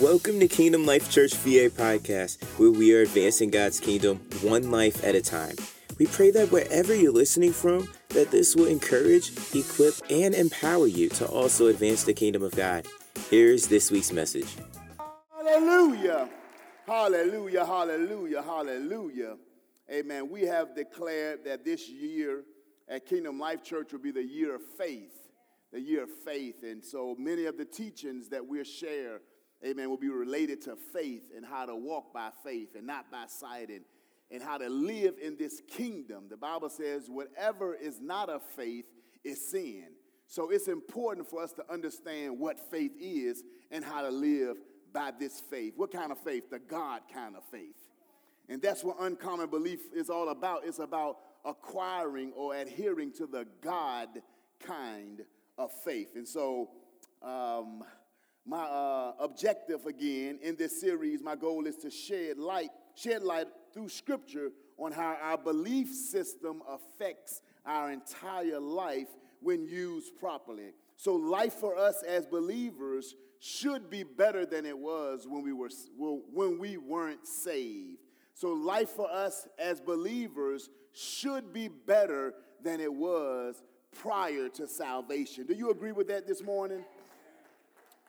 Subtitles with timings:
[0.00, 5.04] Welcome to Kingdom Life Church VA podcast, where we are advancing God's kingdom one life
[5.04, 5.54] at a time.
[6.00, 11.10] We pray that wherever you're listening from, that this will encourage, equip, and empower you
[11.10, 12.88] to also advance the kingdom of God.
[13.30, 14.56] Here's this week's message.
[15.32, 16.28] Hallelujah.
[16.84, 17.64] Hallelujah.
[17.64, 18.42] Hallelujah.
[18.42, 19.36] Hallelujah.
[19.88, 20.28] Amen.
[20.28, 22.42] We have declared that this year
[22.88, 25.12] at Kingdom Life Church will be the year of faith.
[25.72, 26.64] The year of faith.
[26.64, 29.20] And so many of the teachings that we'll share
[29.64, 33.24] amen, will be related to faith and how to walk by faith and not by
[33.26, 33.80] sight and,
[34.30, 36.24] and how to live in this kingdom.
[36.28, 38.84] The Bible says, whatever is not of faith
[39.22, 39.86] is sin.
[40.26, 44.56] So it's important for us to understand what faith is and how to live
[44.92, 45.74] by this faith.
[45.76, 46.50] What kind of faith?
[46.50, 47.76] The God kind of faith.
[48.48, 50.62] And that's what uncommon belief is all about.
[50.64, 54.08] It's about acquiring or adhering to the God
[54.60, 55.22] kind
[55.58, 56.16] of faith.
[56.16, 56.70] And so,
[57.22, 57.82] um,
[58.46, 63.46] my uh, objective again in this series, my goal is to shed light, shed light
[63.72, 69.08] through scripture on how our belief system affects our entire life
[69.40, 70.72] when used properly.
[70.96, 75.70] So life for us as believers should be better than it was when we were
[75.98, 77.98] when we weren't saved.
[78.34, 85.46] So life for us as believers should be better than it was prior to salvation.
[85.46, 86.84] Do you agree with that this morning?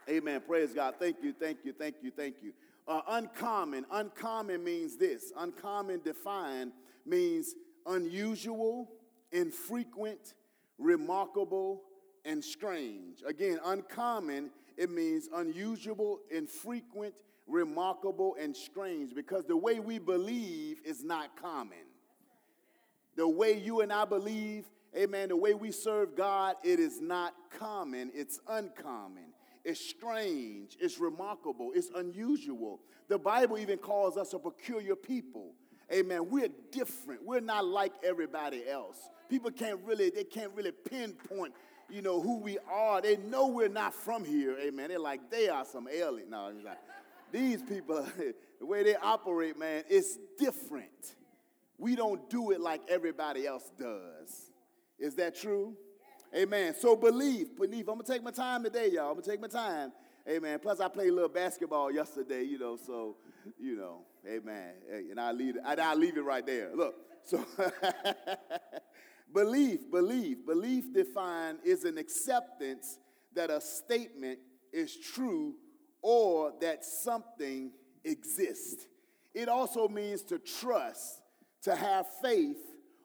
[0.10, 0.42] Amen.
[0.48, 0.96] Praise God.
[1.00, 2.54] Thank you, thank you, thank you, thank you.
[2.88, 3.86] Uh, uncommon.
[3.92, 5.32] Uncommon means this.
[5.38, 6.72] Uncommon defined
[7.06, 7.56] means
[7.88, 8.92] unusual,
[9.32, 10.36] infrequent,
[10.78, 11.82] remarkable,
[12.24, 13.24] and strange.
[13.26, 17.16] Again, uncommon, it means unusual, infrequent,
[17.48, 21.78] remarkable, and strange because the way we believe is not common.
[23.16, 27.34] The way you and I believe, amen, the way we serve God, it is not
[27.58, 29.35] common, it's uncommon.
[29.66, 32.80] It's strange, it's remarkable, it's unusual.
[33.08, 35.54] The Bible even calls us a peculiar people.
[35.92, 36.30] Amen.
[36.30, 37.26] We're different.
[37.26, 38.98] We're not like everybody else.
[39.28, 41.54] People can't really, they can't really pinpoint,
[41.90, 43.02] you know, who we are.
[43.02, 44.56] They know we're not from here.
[44.60, 44.90] Amen.
[44.90, 46.30] They're like, they are some alien.
[46.30, 46.78] No, like,
[47.32, 48.06] these people,
[48.60, 51.16] the way they operate, man, it's different.
[51.78, 54.52] We don't do it like everybody else does.
[54.98, 55.76] Is that true?
[56.36, 56.76] Amen.
[56.78, 57.88] So believe, believe.
[57.88, 59.10] I'm gonna take my time today, y'all.
[59.10, 59.94] I'm gonna take my time.
[60.28, 60.60] Amen.
[60.60, 62.76] Plus, I played a little basketball yesterday, you know.
[62.76, 63.16] So,
[63.58, 64.74] you know, amen.
[64.92, 65.62] And I leave it.
[65.66, 66.72] I leave it right there.
[66.76, 66.96] Look.
[67.24, 67.46] So,
[69.34, 73.00] belief, belief, belief defined is an acceptance
[73.34, 74.40] that a statement
[74.74, 75.56] is true
[76.02, 77.72] or that something
[78.04, 78.88] exists.
[79.34, 81.22] It also means to trust,
[81.64, 82.60] to have faith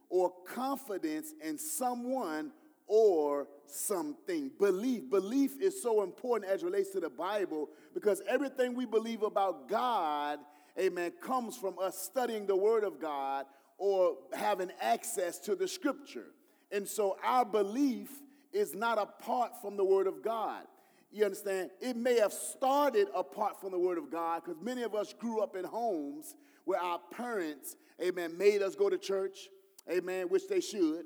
[0.08, 2.52] or confidence in someone
[2.90, 4.50] or something.
[4.58, 5.08] Belief.
[5.08, 10.40] Belief is so important as relates to the Bible because everything we believe about God,
[10.76, 13.46] amen, comes from us studying the Word of God
[13.78, 16.26] or having access to the Scripture.
[16.72, 18.10] And so our belief
[18.52, 20.64] is not apart from the Word of God.
[21.12, 21.70] You understand?
[21.80, 25.38] It may have started apart from the Word of God because many of us grew
[25.38, 26.34] up in homes
[26.64, 29.48] where our parents, amen, made us go to church,
[29.88, 31.04] amen, which they should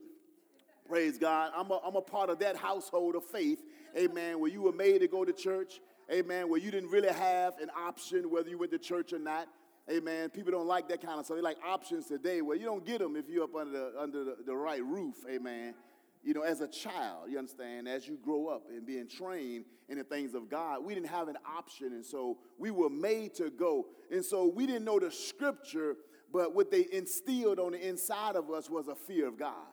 [0.88, 1.52] Praise God.
[1.56, 3.62] I'm a, I'm a part of that household of faith,
[3.96, 5.80] amen, where you were made to go to church,
[6.12, 9.48] amen, where you didn't really have an option whether you went to church or not.
[9.90, 10.30] Amen.
[10.30, 11.36] People don't like that kind of stuff.
[11.36, 12.40] They like options today.
[12.40, 15.16] Well, you don't get them if you're up under the, under the, the right roof.
[15.30, 15.74] Amen.
[16.22, 19.98] You know, as a child, you understand, as you grow up and being trained in
[19.98, 21.88] the things of God, we didn't have an option.
[21.88, 23.88] And so we were made to go.
[24.10, 25.96] And so we didn't know the scripture,
[26.32, 29.66] but what they instilled on the inside of us was a fear of God.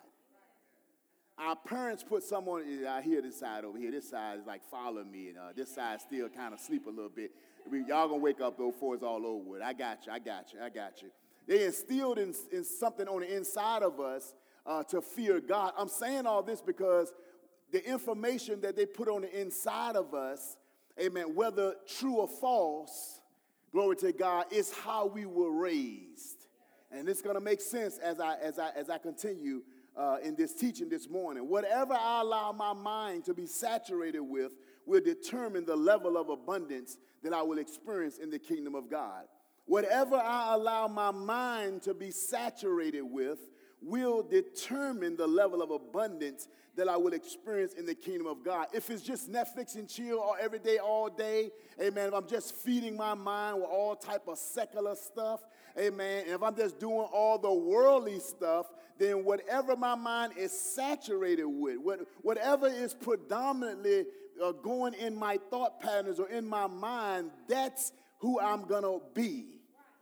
[1.41, 3.89] Our parents put someone, I hear this side over here.
[3.89, 6.89] This side is like follow me, and uh, this side still kind of sleep a
[6.91, 7.31] little bit.
[7.69, 9.61] Mean, y'all gonna wake up before it's all over with.
[9.61, 11.09] I got you, I got you, I got you.
[11.47, 14.35] They instilled in, in something on the inside of us
[14.67, 15.73] uh, to fear God.
[15.77, 17.11] I'm saying all this because
[17.71, 20.57] the information that they put on the inside of us,
[21.01, 23.21] amen, whether true or false,
[23.71, 26.47] glory to God, is how we were raised.
[26.91, 29.63] And it's gonna make sense as I as I as I continue
[29.95, 31.47] uh, in this teaching this morning.
[31.47, 34.51] Whatever I allow my mind to be saturated with
[34.85, 39.25] will determine the level of abundance that I will experience in the kingdom of God.
[39.65, 43.39] Whatever I allow my mind to be saturated with
[43.81, 48.67] will determine the level of abundance that I will experience in the kingdom of God.
[48.73, 51.51] If it's just Netflix and chill every day, all day,
[51.81, 52.07] amen.
[52.07, 55.41] If I'm just feeding my mind with all type of secular stuff,
[55.77, 56.23] amen.
[56.25, 58.67] And if I'm just doing all the worldly stuff,
[59.01, 64.05] then whatever my mind is saturated with, what, whatever is predominantly
[64.43, 69.01] uh, going in my thought patterns or in my mind, that's who I'm going to
[69.15, 69.61] be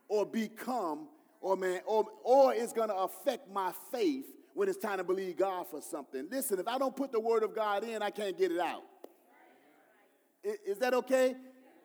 [0.09, 1.07] or become
[1.39, 5.37] or man or, or it's going to affect my faith when it's time to believe
[5.37, 6.27] God for something.
[6.29, 8.83] Listen, if I don't put the word of God in, I can't get it out.
[10.43, 11.35] Is, is that okay?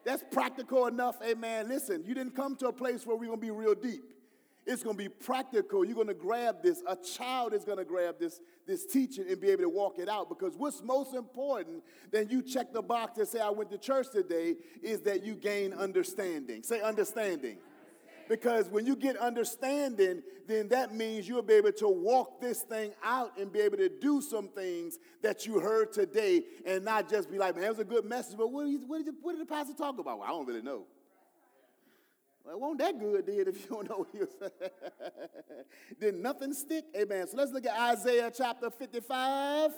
[0.05, 1.69] That's practical enough, amen.
[1.69, 4.03] Listen, you didn't come to a place where we're going to be real deep.
[4.67, 5.85] It's going to be practical.
[5.85, 6.83] You're going to grab this.
[6.89, 10.09] A child is going to grab this, this teaching and be able to walk it
[10.09, 10.29] out.
[10.29, 14.07] Because what's most important than you check the box and say, I went to church
[14.11, 16.63] today, is that you gain understanding.
[16.63, 17.59] Say understanding.
[18.27, 22.93] Because when you get understanding, then that means you'll be able to walk this thing
[23.03, 27.31] out and be able to do some things that you heard today and not just
[27.31, 29.43] be like, man, it was a good message, but what did, what did, what did
[29.43, 30.21] the pastor talk about?
[30.21, 30.87] Well, I don't really know.
[32.45, 34.29] Well, wasn't that good, did, if you don't know what he was
[36.01, 36.85] Did nothing stick?
[36.95, 37.27] Amen.
[37.27, 39.73] So let's look at Isaiah chapter 55.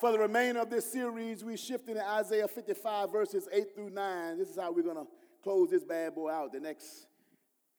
[0.00, 4.38] For the remainder of this series, we shift into Isaiah 55, verses 8 through 9.
[4.38, 5.06] This is how we're going to
[5.44, 7.06] close this bad boy out the next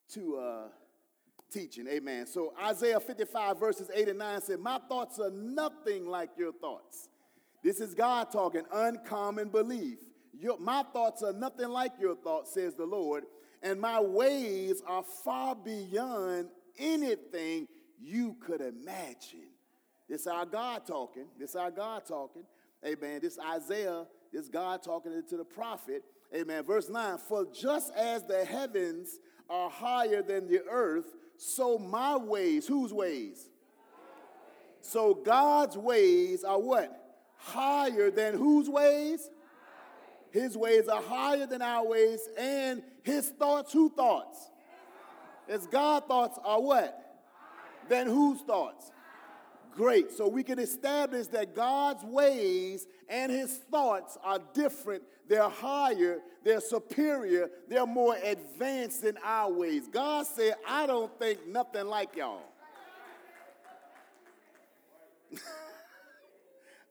[0.09, 0.69] two uh,
[1.51, 1.85] teaching.
[1.89, 2.25] Amen.
[2.25, 7.09] So Isaiah 55, verses 8 and 9 said, My thoughts are nothing like your thoughts.
[7.61, 9.99] This is God talking, uncommon belief.
[10.39, 13.23] Your, my thoughts are nothing like your thoughts, says the Lord,
[13.61, 17.67] and my ways are far beyond anything
[18.01, 19.49] you could imagine.
[20.09, 21.25] This our God talking.
[21.39, 22.43] This our God talking.
[22.85, 23.19] Amen.
[23.21, 26.03] This Isaiah, this God talking to the prophet.
[26.35, 26.63] Amen.
[26.63, 29.19] Verse 9 For just as the heavens
[29.49, 31.05] are higher than the earth,
[31.37, 33.49] so my ways, whose ways?
[34.81, 36.99] So God's ways are what?
[37.37, 39.29] Higher than whose ways?
[40.33, 44.49] His ways are higher than our ways, and his thoughts, who thoughts?
[45.47, 46.99] His God thoughts are what?
[47.87, 48.89] Then whose thoughts?
[49.75, 50.11] Great.
[50.11, 55.03] So we can establish that God's ways and his thoughts are different.
[55.29, 59.87] They're higher, they're superior, they're more advanced than our ways.
[59.87, 62.41] God said, I don't think nothing like y'all.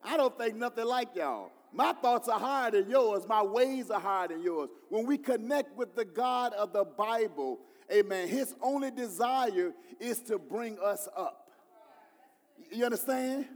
[0.03, 1.51] I don't think nothing like y'all.
[1.73, 3.25] My thoughts are higher than yours.
[3.27, 4.69] My ways are higher than yours.
[4.89, 7.59] When we connect with the God of the Bible,
[7.91, 11.49] amen, his only desire is to bring us up.
[12.71, 13.47] You understand?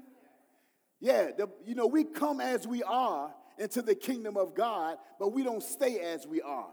[0.99, 5.31] Yeah, the, you know, we come as we are into the kingdom of God, but
[5.31, 6.69] we don't stay as we are.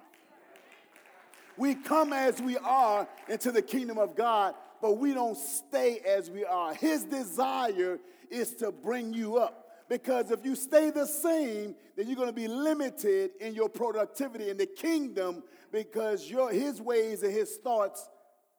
[1.56, 6.30] We come as we are into the kingdom of God, but we don't stay as
[6.30, 6.74] we are.
[6.74, 7.98] His desire
[8.30, 9.63] is to bring you up.
[9.88, 14.48] Because if you stay the same, then you're going to be limited in your productivity
[14.48, 18.08] in the kingdom because your, his ways and his thoughts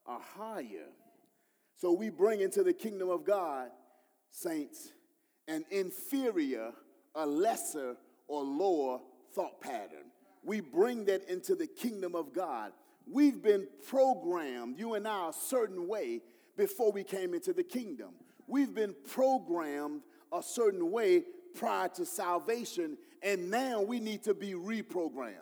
[0.06, 0.88] are higher.
[1.78, 3.70] So we bring into the kingdom of God,
[4.32, 4.92] saints,
[5.48, 6.72] an inferior,
[7.16, 7.98] a lesser,
[8.28, 9.00] or lower
[9.34, 10.12] thought pattern.
[10.44, 12.72] We bring that into the kingdom of God.
[13.12, 16.22] We've been programmed, you and I, a certain way
[16.58, 18.10] before we came into the kingdom.
[18.48, 20.02] We've been programmed
[20.34, 21.24] a certain way
[21.56, 25.34] prior to salvation, and now we need to be reprogrammed.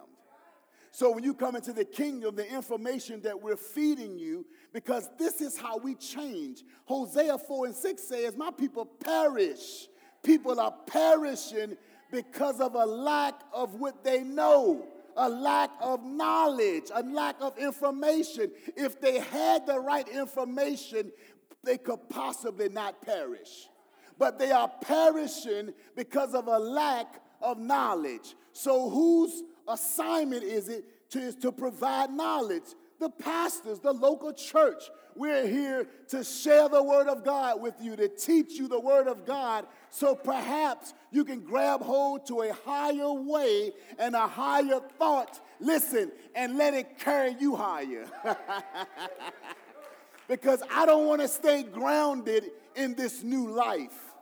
[0.92, 5.42] So when you come into the kingdom, the information that we're feeding you, because this
[5.42, 6.64] is how we change.
[6.86, 9.88] Hosea 4 and 6 says, My people perish.
[10.22, 11.78] People are perishing
[12.12, 14.86] because of a lack of what they know,
[15.18, 18.52] a lack of knowledge, a lack of information.
[18.78, 21.12] If they had the right information,
[21.64, 23.68] they could possibly not perish
[24.18, 28.36] but they are perishing because of a lack of knowledge.
[28.52, 32.64] So, whose assignment is it to, is to provide knowledge?
[33.00, 34.84] The pastors, the local church.
[35.16, 39.08] We're here to share the word of God with you, to teach you the word
[39.08, 44.80] of God, so perhaps you can grab hold to a higher way and a higher
[44.98, 45.40] thought.
[45.60, 48.08] Listen, and let it carry you higher.
[50.28, 54.14] because I don't want to stay grounded in this new life.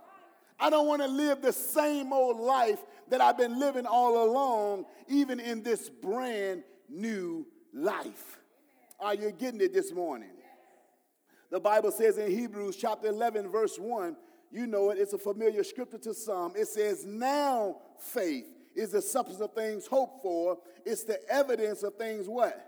[0.60, 2.80] I don't want to live the same old life
[3.10, 8.38] that I've been living all along, even in this brand new life.
[9.00, 10.30] Are you getting it this morning?
[11.50, 14.16] The Bible says in Hebrews chapter 11, verse 1,
[14.52, 16.54] you know it, it's a familiar scripture to some.
[16.56, 21.96] It says, Now faith is the substance of things hoped for, it's the evidence of
[21.96, 22.68] things what?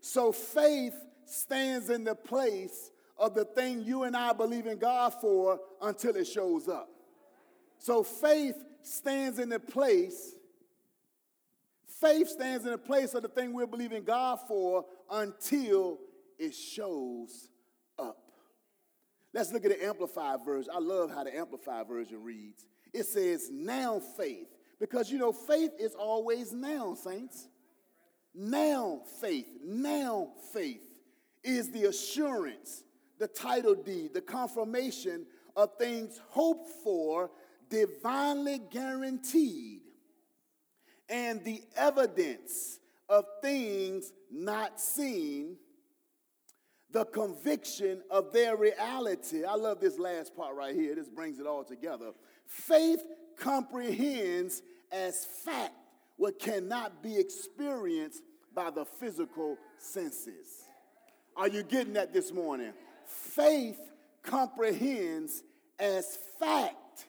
[0.00, 5.14] So faith stands in the place of the thing you and I believe in God
[5.20, 6.88] for until it shows up.
[7.78, 10.34] So faith stands in the place,
[12.00, 15.98] faith stands in the place of the thing we're believing God for until
[16.38, 17.48] it shows
[17.98, 18.18] up.
[19.32, 20.70] Let's look at the Amplified version.
[20.74, 22.66] I love how the Amplified version reads.
[22.92, 24.48] It says now faith.
[24.78, 27.46] Because you know, faith is always now, saints.
[28.34, 30.91] Now faith, now faith
[31.44, 32.84] is the assurance,
[33.18, 37.30] the title deed, the confirmation of things hoped for,
[37.68, 39.80] divinely guaranteed,
[41.08, 45.56] and the evidence of things not seen,
[46.90, 49.44] the conviction of their reality.
[49.44, 50.94] I love this last part right here.
[50.94, 52.12] This brings it all together.
[52.46, 53.02] Faith
[53.38, 55.74] comprehends as fact
[56.16, 58.22] what cannot be experienced
[58.54, 60.61] by the physical senses.
[61.36, 62.72] Are you getting that this morning?
[63.06, 63.78] Faith
[64.22, 65.42] comprehends
[65.78, 67.06] as fact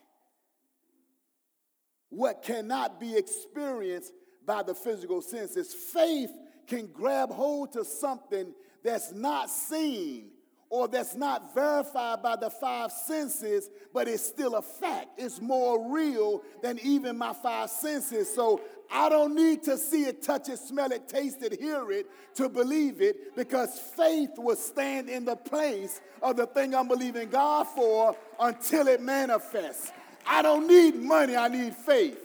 [2.09, 4.13] what cannot be experienced
[4.45, 5.73] by the physical senses.
[5.73, 6.31] Faith
[6.67, 8.53] can grab hold to something
[8.83, 10.29] that's not seen
[10.73, 15.09] or that's not verified by the five senses, but it's still a fact.
[15.19, 18.33] It's more real than even my five senses.
[18.33, 18.59] So
[18.91, 22.49] I don't need to see it, touch it, smell it, taste it, hear it to
[22.49, 27.67] believe it because faith will stand in the place of the thing I'm believing God
[27.67, 29.91] for until it manifests.
[30.25, 32.17] I don't need money, I need faith.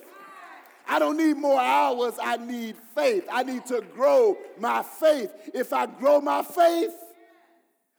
[0.88, 3.26] I don't need more hours, I need faith.
[3.30, 5.30] I need to grow my faith.
[5.52, 6.94] If I grow my faith,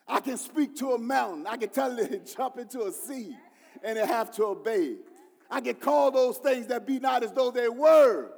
[0.10, 1.46] I can speak to a mountain.
[1.46, 3.36] I can tell it to jump into a sea
[3.84, 4.96] and it have to obey.
[5.52, 8.32] I can call those things that be not as though they were.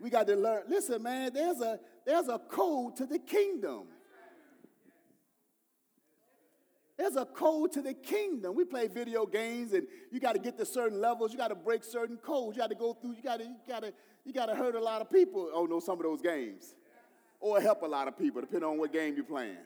[0.00, 0.62] We got to learn.
[0.68, 3.84] Listen, man, there's a there's a code to the kingdom.
[6.96, 8.54] There's a code to the kingdom.
[8.54, 11.54] We play video games and you got to get to certain levels, you got to
[11.54, 13.92] break certain codes, you got to go through, you got to you got to
[14.24, 15.50] you got to hurt a lot of people.
[15.52, 16.74] Oh no, some of those games.
[17.38, 19.58] Or help a lot of people, depending on what game you're playing.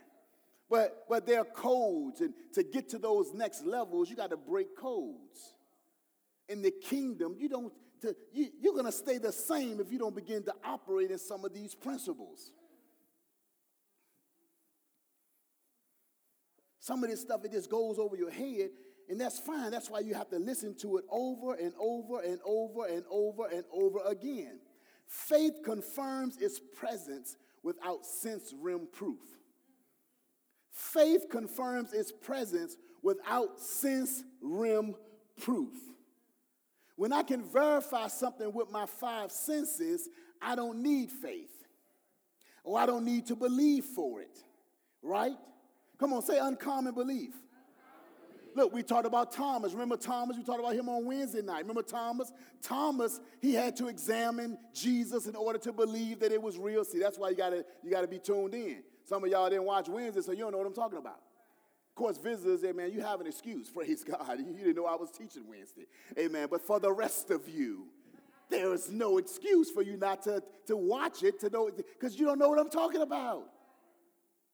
[0.70, 4.36] But, but there are codes, and to get to those next levels, you got to
[4.36, 5.54] break codes.
[6.48, 7.72] In the kingdom, you don't,
[8.02, 11.18] to, you, you're going to stay the same if you don't begin to operate in
[11.18, 12.52] some of these principles.
[16.78, 18.70] Some of this stuff, it just goes over your head,
[19.08, 19.72] and that's fine.
[19.72, 23.46] That's why you have to listen to it over and over and over and over
[23.46, 24.60] and over again.
[25.08, 29.18] Faith confirms its presence without sensory proof.
[30.70, 34.94] Faith confirms its presence without sense rim
[35.40, 35.74] proof.
[36.96, 40.08] When I can verify something with my five senses,
[40.40, 41.50] I don't need faith.
[42.62, 44.38] Or I don't need to believe for it.
[45.02, 45.36] Right?
[45.98, 47.34] Come on, say uncommon belief.
[48.54, 49.72] Look, we talked about Thomas.
[49.72, 50.36] Remember Thomas?
[50.36, 51.60] We talked about him on Wednesday night.
[51.60, 52.32] Remember Thomas?
[52.62, 56.84] Thomas, he had to examine Jesus in order to believe that it was real.
[56.84, 58.82] See, that's why you gotta, you gotta be tuned in.
[59.10, 61.18] Some of y'all didn't watch Wednesday, so you don't know what I'm talking about.
[61.88, 64.38] Of course, visitors, amen, you have an excuse, praise God.
[64.38, 65.86] You didn't know I was teaching Wednesday,
[66.16, 66.46] amen.
[66.48, 67.88] But for the rest of you,
[68.50, 72.24] there is no excuse for you not to, to watch it, to know, because you
[72.24, 73.48] don't know what I'm talking about.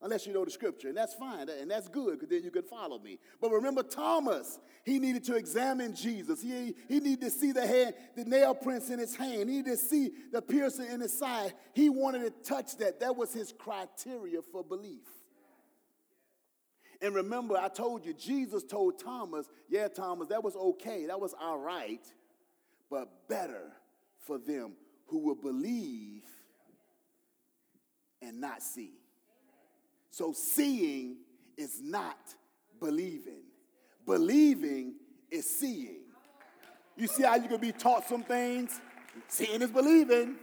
[0.07, 2.63] Unless you know the scripture, and that's fine, and that's good, because then you can
[2.63, 3.19] follow me.
[3.41, 6.41] But remember Thomas, he needed to examine Jesus.
[6.41, 9.51] He, he needed to see the hand, the nail prints in his hand.
[9.51, 11.55] He needed to see the piercing in his side.
[11.75, 13.01] He wanted to touch that.
[13.01, 15.09] That was his criteria for belief.
[17.03, 21.35] And remember, I told you, Jesus told Thomas, yeah, Thomas, that was okay, that was
[21.35, 22.07] all right,
[22.89, 23.73] but better
[24.21, 24.75] for them
[25.07, 26.23] who will believe
[28.23, 28.93] and not see.
[30.17, 31.19] So seeing
[31.59, 32.17] is not
[32.81, 33.43] believing.
[34.07, 34.95] Believing
[35.31, 36.05] is seeing.
[36.97, 38.81] You see how you can be taught some things?
[39.29, 40.37] Seeing is believing.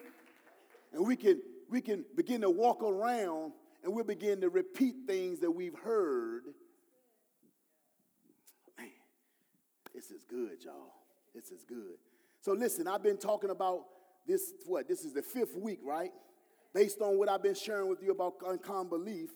[0.94, 3.54] And we can we can begin to walk around
[3.84, 6.44] and we'll begin to repeat things that we've heard.
[8.78, 8.90] Man,
[9.96, 10.94] this is good, y'all.
[11.34, 11.98] This is good.
[12.42, 13.86] So listen, I've been talking about
[14.28, 14.88] this, what?
[14.88, 16.12] This is the fifth week, right?
[16.76, 19.32] Based on what I've been sharing with you about uncommon belief,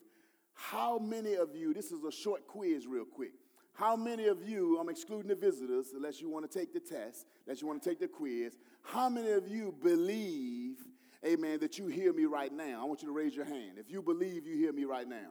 [0.57, 3.33] how many of you, this is a short quiz, real quick.
[3.73, 7.27] How many of you, I'm excluding the visitors, unless you want to take the test,
[7.45, 10.77] unless you want to take the quiz, how many of you believe,
[11.23, 12.81] amen, that you hear me right now?
[12.81, 13.77] I want you to raise your hand.
[13.77, 15.29] If you believe you hear me right now.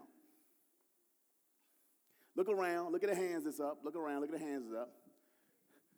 [2.36, 4.80] Look around, look at the hands that's up, look around, look at the hands that's
[4.82, 4.92] up.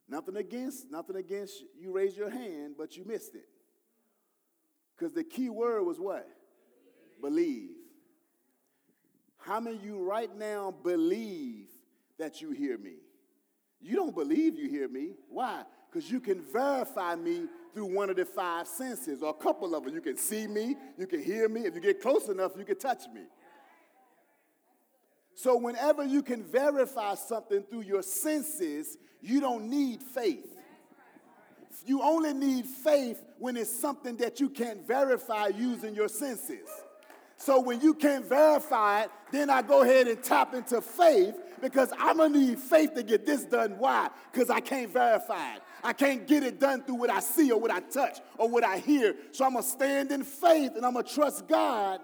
[0.08, 3.48] Nothing against, nothing against you raise your hand, but you missed it.
[4.96, 6.26] Because the key word was what?
[7.20, 7.77] Believe.
[9.38, 11.68] How many of you right now believe
[12.18, 12.96] that you hear me?
[13.80, 15.12] You don't believe you hear me.
[15.28, 15.62] Why?
[15.90, 19.84] Because you can verify me through one of the five senses, or a couple of
[19.84, 19.94] them.
[19.94, 21.62] You can see me, you can hear me.
[21.62, 23.22] If you get close enough, you can touch me.
[25.34, 30.56] So, whenever you can verify something through your senses, you don't need faith.
[31.86, 36.68] You only need faith when it's something that you can't verify using your senses.
[37.38, 41.92] So when you can't verify it, then I go ahead and tap into faith because
[41.96, 43.78] I'm gonna need faith to get this done.
[43.78, 44.10] Why?
[44.32, 45.62] Because I can't verify it.
[45.82, 48.64] I can't get it done through what I see or what I touch or what
[48.64, 49.14] I hear.
[49.30, 52.00] So I'm gonna stand in faith and I'm gonna trust God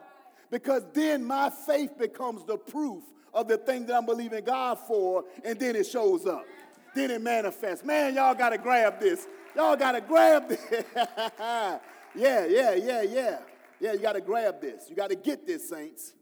[0.51, 3.03] because then my faith becomes the proof
[3.35, 6.47] of the thing that I'm believing God for, and then it shows up.
[6.95, 7.85] Then it manifests.
[7.85, 9.27] Man, y'all gotta grab this.
[9.57, 10.61] Y'all gotta grab this.
[10.95, 11.79] yeah,
[12.15, 13.39] yeah, yeah, yeah.
[13.81, 14.87] Yeah, you gotta grab this.
[14.89, 16.15] You gotta get this, saints.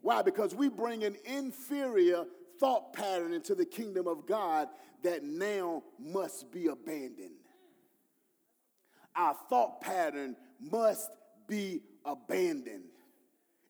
[0.00, 0.22] Why?
[0.22, 2.24] Because we bring an inferior
[2.60, 4.68] thought pattern into the kingdom of God
[5.02, 7.30] that now must be abandoned.
[9.14, 11.10] Our thought pattern must
[11.46, 12.90] be abandoned.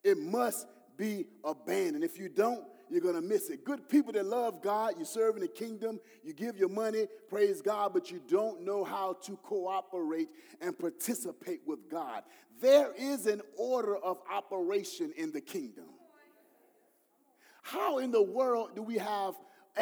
[0.03, 0.67] It must
[0.97, 2.05] be abandoned.
[2.05, 3.65] If you don't, you're going to miss it.
[3.65, 7.61] Good people that love God, you serve in the kingdom, you give your money, praise
[7.61, 10.29] God, but you don't know how to cooperate
[10.61, 12.23] and participate with God.
[12.61, 15.87] There is an order of operation in the kingdom.
[17.63, 19.35] How in the world do we have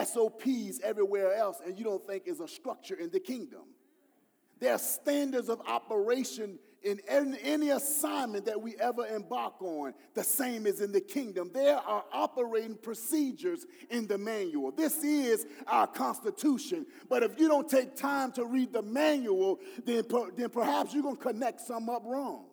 [0.03, 3.63] SOPs everywhere else and you don't think is a structure in the kingdom?
[4.59, 10.67] There are standards of operation in any assignment that we ever embark on, the same
[10.67, 11.51] as in the kingdom.
[11.53, 14.71] There are operating procedures in the manual.
[14.71, 16.87] This is our constitution.
[17.09, 20.05] But if you don't take time to read the manual, then,
[20.37, 22.47] then perhaps you're going to connect some up wrong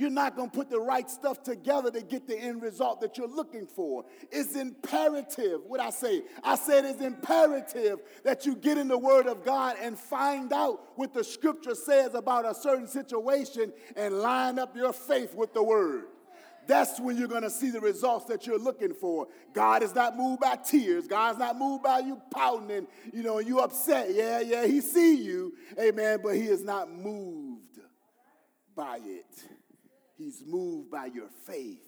[0.00, 3.18] you're not going to put the right stuff together to get the end result that
[3.18, 4.04] you're looking for.
[4.30, 5.60] It's imperative.
[5.66, 6.22] What I say?
[6.42, 10.80] I said it's imperative that you get in the Word of God and find out
[10.96, 15.62] what the Scripture says about a certain situation and line up your faith with the
[15.62, 16.04] Word.
[16.66, 19.26] That's when you're going to see the results that you're looking for.
[19.52, 21.06] God is not moved by tears.
[21.08, 24.14] God's not moved by you pouting and you know you upset.
[24.14, 26.20] Yeah, yeah, He see you, Amen.
[26.22, 27.80] But He is not moved
[28.74, 29.59] by it.
[30.20, 31.80] He's moved by your faith.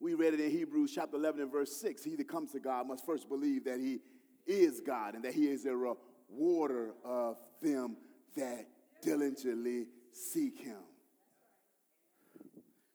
[0.00, 2.02] We read it in Hebrews chapter 11 and verse 6.
[2.02, 4.00] He that comes to God must first believe that he
[4.46, 7.98] is God and that he is a rewarder of them
[8.36, 8.68] that
[9.02, 10.80] diligently seek him.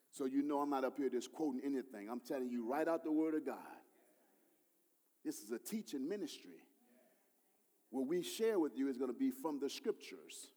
[0.10, 2.10] So you know I'm not up here just quoting anything.
[2.10, 3.58] I'm telling you right out the word of God.
[5.24, 6.64] This is a teaching ministry.
[7.92, 10.50] What we share with you is going to be from the scriptures.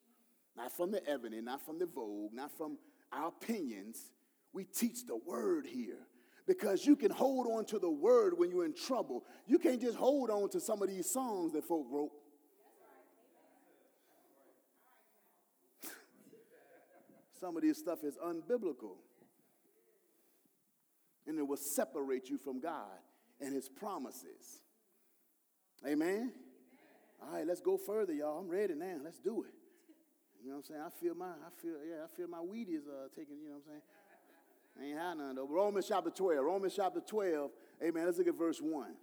[0.56, 2.78] Not from the Ebony, not from the Vogue, not from
[3.10, 4.12] our opinions.
[4.52, 6.06] We teach the word here
[6.46, 9.24] because you can hold on to the word when you're in trouble.
[9.46, 12.10] You can't just hold on to some of these songs that folk wrote.
[17.40, 18.96] some of this stuff is unbiblical.
[21.26, 22.98] And it will separate you from God
[23.40, 24.60] and his promises.
[25.86, 26.32] Amen?
[27.22, 28.40] All right, let's go further, y'all.
[28.40, 28.96] I'm ready now.
[29.02, 29.54] Let's do it.
[30.42, 30.80] You know what I'm saying?
[30.84, 33.54] I feel my, I feel, yeah, I feel my weed is uh, taking, you know
[33.54, 33.82] what I'm saying?
[34.80, 35.46] I ain't had none though.
[35.46, 36.44] Romans chapter 12.
[36.44, 37.50] Romans chapter 12.
[37.82, 38.04] Amen.
[38.06, 38.94] Let's look at verse 1.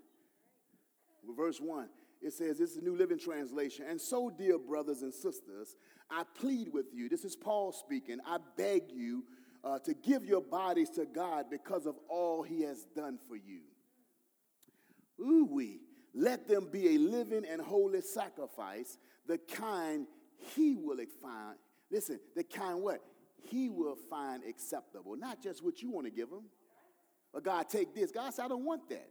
[1.38, 1.88] Verse 1.
[2.21, 3.86] It says, this is a New Living Translation.
[3.88, 5.78] And so, dear brothers and sisters,
[6.12, 7.08] I plead with you.
[7.08, 8.17] This is Paul speaking.
[8.25, 9.23] I beg you
[9.63, 13.62] uh, to give your bodies to God because of all he has done for you.
[15.21, 15.80] Ooh, we.
[16.13, 18.97] Let them be a living and holy sacrifice,
[19.28, 20.08] the kind
[20.56, 21.56] he will find,
[21.91, 23.02] listen, the kind what?
[23.41, 25.15] He will find acceptable.
[25.15, 26.43] Not just what you want to give him.
[27.34, 28.12] But God, take this.
[28.12, 29.10] God said, I don't want that.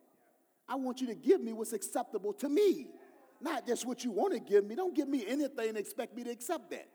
[0.68, 2.88] I want you to give me what's acceptable to me.
[3.40, 4.74] Not just what you want to give me.
[4.74, 6.88] Don't give me anything and expect me to accept that.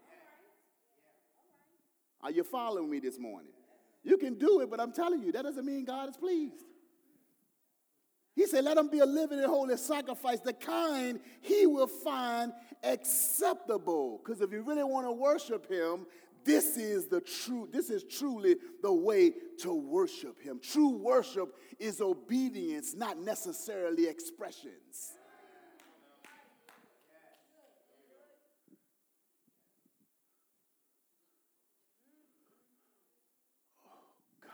[2.22, 3.52] Are you following me this morning?
[4.04, 6.64] You can do it, but I'm telling you, that doesn't mean God is pleased.
[8.36, 12.52] He said, Let them be a living and holy sacrifice, the kind he will find
[12.84, 14.22] acceptable.
[14.24, 16.06] Because if you really want to worship him,
[16.44, 20.60] this is the true, this is truly the way to worship him.
[20.62, 25.14] True worship is obedience, not necessarily expressions.
[33.86, 33.92] Oh
[34.42, 34.54] God,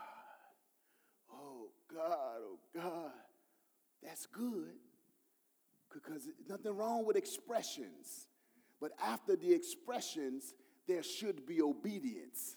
[1.32, 3.29] oh God, oh God.
[4.10, 4.74] That's good
[5.92, 8.26] because nothing wrong with expressions.
[8.80, 10.52] But after the expressions,
[10.88, 12.56] there should be obedience.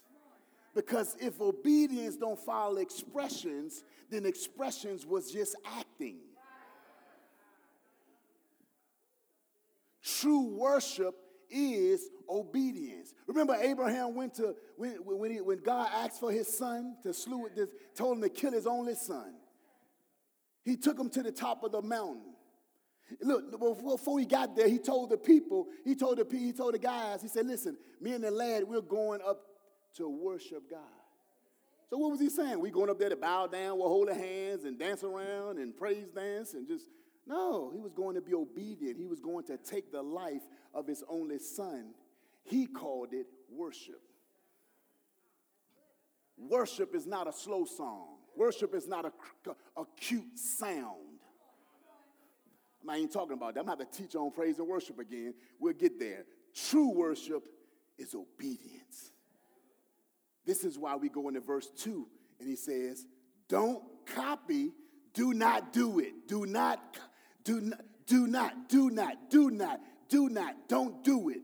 [0.74, 6.16] Because if obedience don't follow expressions, then expressions was just acting.
[10.02, 11.14] True worship
[11.48, 13.14] is obedience.
[13.28, 17.48] Remember, Abraham went to, when, when, he, when God asked for his son to slew
[17.94, 19.34] told him to kill his only son.
[20.64, 22.34] He took him to the top of the mountain.
[23.20, 26.78] Look, before he got there, he told the people, he told the he told the
[26.78, 29.42] guys, he said, listen, me and the lad, we're going up
[29.96, 30.80] to worship God.
[31.90, 32.58] So what was he saying?
[32.60, 36.08] We going up there to bow down with holy hands and dance around and praise
[36.08, 36.86] dance and just
[37.26, 38.98] no, he was going to be obedient.
[38.98, 40.42] He was going to take the life
[40.74, 41.94] of his only son.
[42.42, 44.00] He called it worship.
[46.36, 48.16] Worship is not a slow song.
[48.36, 49.12] Worship is not a,
[49.76, 51.20] a cute sound.
[52.88, 53.60] I ain't talking about that.
[53.60, 55.34] I'm going to have to teach on praise and worship again.
[55.58, 56.24] We'll get there.
[56.54, 57.42] True worship
[57.96, 59.12] is obedience.
[60.44, 62.06] This is why we go into verse 2
[62.40, 63.06] and he says,
[63.48, 64.72] Don't copy,
[65.14, 66.28] do not do it.
[66.28, 66.98] Do not
[67.44, 71.42] do not, do not, do not, do not, do not, don't do it.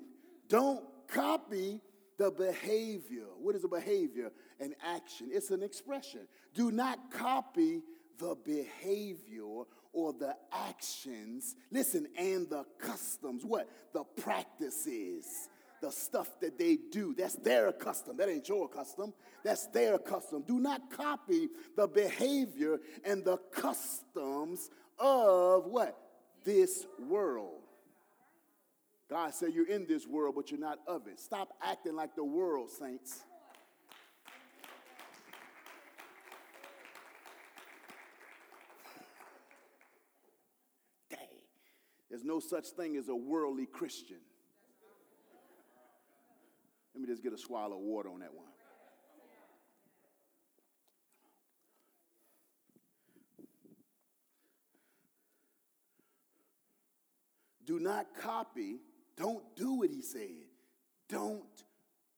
[0.49, 1.81] Don't copy
[2.21, 3.25] the behavior.
[3.39, 4.31] What is a behavior?
[4.61, 5.31] An action.
[5.33, 6.29] It's an expression.
[6.53, 7.81] Do not copy
[8.19, 9.63] the behavior
[9.95, 11.57] or the actions.
[11.71, 13.43] Listen, and the customs.
[13.43, 13.71] What?
[13.95, 15.49] The practices.
[15.81, 17.15] The stuff that they do.
[17.17, 18.19] That's their custom.
[18.19, 19.15] That ain't your custom.
[19.43, 20.45] That's their custom.
[20.47, 25.97] Do not copy the behavior and the customs of what?
[26.45, 27.63] This world.
[29.11, 31.19] God said you're in this world, but you're not of it.
[31.19, 33.23] Stop acting like the world, saints.
[41.11, 41.19] Dang.
[42.09, 44.19] There's no such thing as a worldly Christian.
[46.95, 48.47] Let me just get a swallow of water on that one.
[57.67, 58.79] Do not copy.
[59.21, 60.47] Don't do it, he said.
[61.07, 61.45] Don't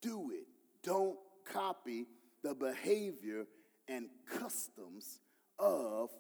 [0.01, 0.47] do it.
[0.85, 2.07] Don't copy
[2.45, 3.45] the behavior
[3.89, 5.19] and customs
[5.59, 6.11] of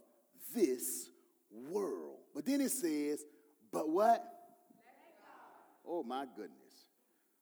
[0.52, 1.08] this
[1.52, 2.16] world.
[2.34, 3.24] But then it says,
[3.72, 4.24] but what?
[5.86, 6.88] Oh my goodness.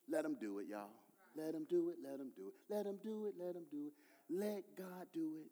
[0.06, 0.90] Let him do it, y'all.
[1.34, 2.74] Let him do it, let him do it.
[2.74, 3.92] Let him do it, let him do it.
[4.28, 5.50] Let God do it.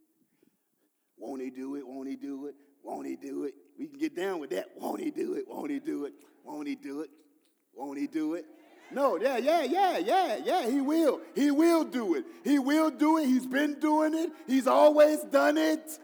[1.16, 1.86] Won't he do it?
[1.86, 2.54] Won't he do it?
[2.82, 3.54] Won't he do it?
[3.78, 4.66] We can get down with that.
[4.76, 5.44] Won't he do it?
[5.48, 6.12] Won't he do it?
[6.44, 7.10] Won't he do it?
[7.78, 8.44] Won't he do it?
[8.90, 11.20] No, yeah, yeah, yeah, yeah, yeah, he will.
[11.34, 12.24] He will do it.
[12.42, 13.26] He will do it.
[13.26, 14.30] He's been doing it.
[14.48, 15.98] He's always done it.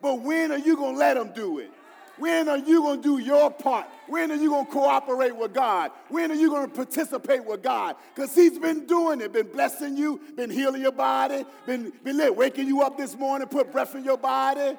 [0.00, 1.70] But when are you going to let him do it?
[2.16, 3.86] When are you going to do your part?
[4.06, 5.90] When are you going to cooperate with God?
[6.08, 7.96] When are you going to participate with God?
[8.14, 12.34] Because He's been doing it, been blessing you, been healing your body, been, been lit,
[12.34, 14.76] waking you up this morning, put breath in your body.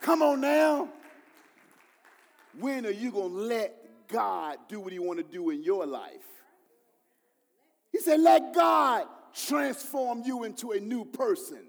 [0.00, 0.88] Come on now.
[2.58, 3.79] When are you going to let
[4.12, 6.12] God do what He want to do in your life?
[7.92, 11.62] He said, let God transform you into a new person.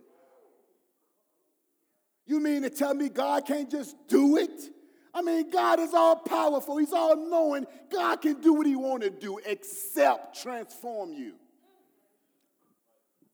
[2.26, 4.70] You mean to tell me God can't just do it?
[5.14, 6.78] I mean, God is all powerful.
[6.78, 7.66] He's all knowing.
[7.92, 11.34] God can do what he want to do except transform you.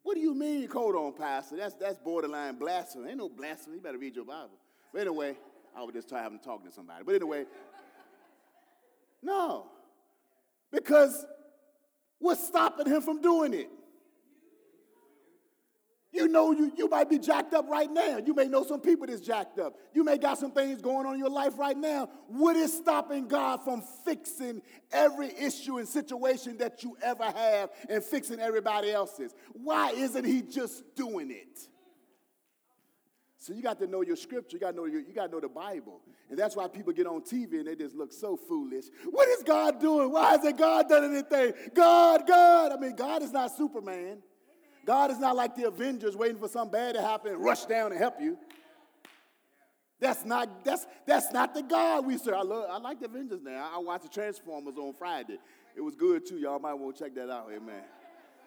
[0.01, 1.57] What do you mean, hold on, Pastor?
[1.57, 3.09] That's, that's borderline blasphemy.
[3.09, 3.75] Ain't no blasphemy.
[3.75, 4.57] You better read your Bible.
[4.93, 5.35] But anyway,
[5.75, 7.03] I was just having to talk to somebody.
[7.05, 7.45] But anyway,
[9.21, 9.67] no.
[10.71, 11.25] Because
[12.19, 13.69] what's stopping him from doing it?
[16.17, 18.17] You know you, you might be jacked up right now.
[18.17, 19.75] You may know some people that's jacked up.
[19.93, 22.09] You may got some things going on in your life right now.
[22.27, 28.03] What is stopping God from fixing every issue and situation that you ever have and
[28.03, 29.35] fixing everybody else's?
[29.51, 31.67] Why isn't he just doing it?
[33.47, 34.57] So you got to know your scripture.
[34.57, 36.91] You got to know your, you got to know the Bible, and that's why people
[36.91, 38.87] get on TV and they just look so foolish.
[39.09, 40.11] What is God doing?
[40.11, 41.53] Why hasn't God done anything?
[41.73, 42.73] God, God.
[42.73, 44.17] I mean, God is not Superman.
[44.85, 47.93] God is not like the Avengers waiting for something bad to happen and rush down
[47.93, 48.37] and help you.
[50.01, 52.33] That's not, that's, that's not the God we serve.
[52.33, 53.71] I, love, I like the Avengers now.
[53.73, 55.37] I watched the Transformers on Friday.
[55.73, 56.37] It was good too.
[56.37, 57.49] Y'all might want to check that out.
[57.55, 57.83] Amen.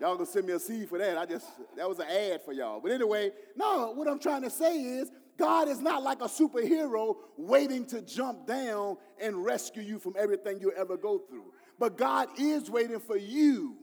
[0.01, 1.19] Y'all gonna send me a seed for that.
[1.19, 2.81] I just, that was an ad for y'all.
[2.81, 7.17] But anyway, no, what I'm trying to say is God is not like a superhero
[7.37, 11.53] waiting to jump down and rescue you from everything you ever go through.
[11.79, 13.77] But God is waiting for you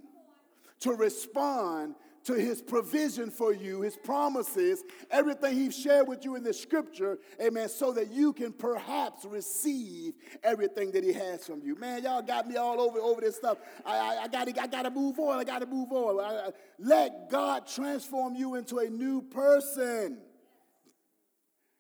[0.79, 1.95] to respond
[2.27, 7.17] to his provision for you, his promises, everything he shared with you in the scripture,
[7.41, 10.13] amen, so that you can perhaps receive
[10.43, 11.75] everything that he has from you.
[11.77, 13.57] Man, y'all got me all over, over this stuff.
[13.85, 15.39] I, I, I gotta, I gotta move on.
[15.39, 16.19] I gotta move on.
[16.19, 20.17] I, let God transform you into a new person.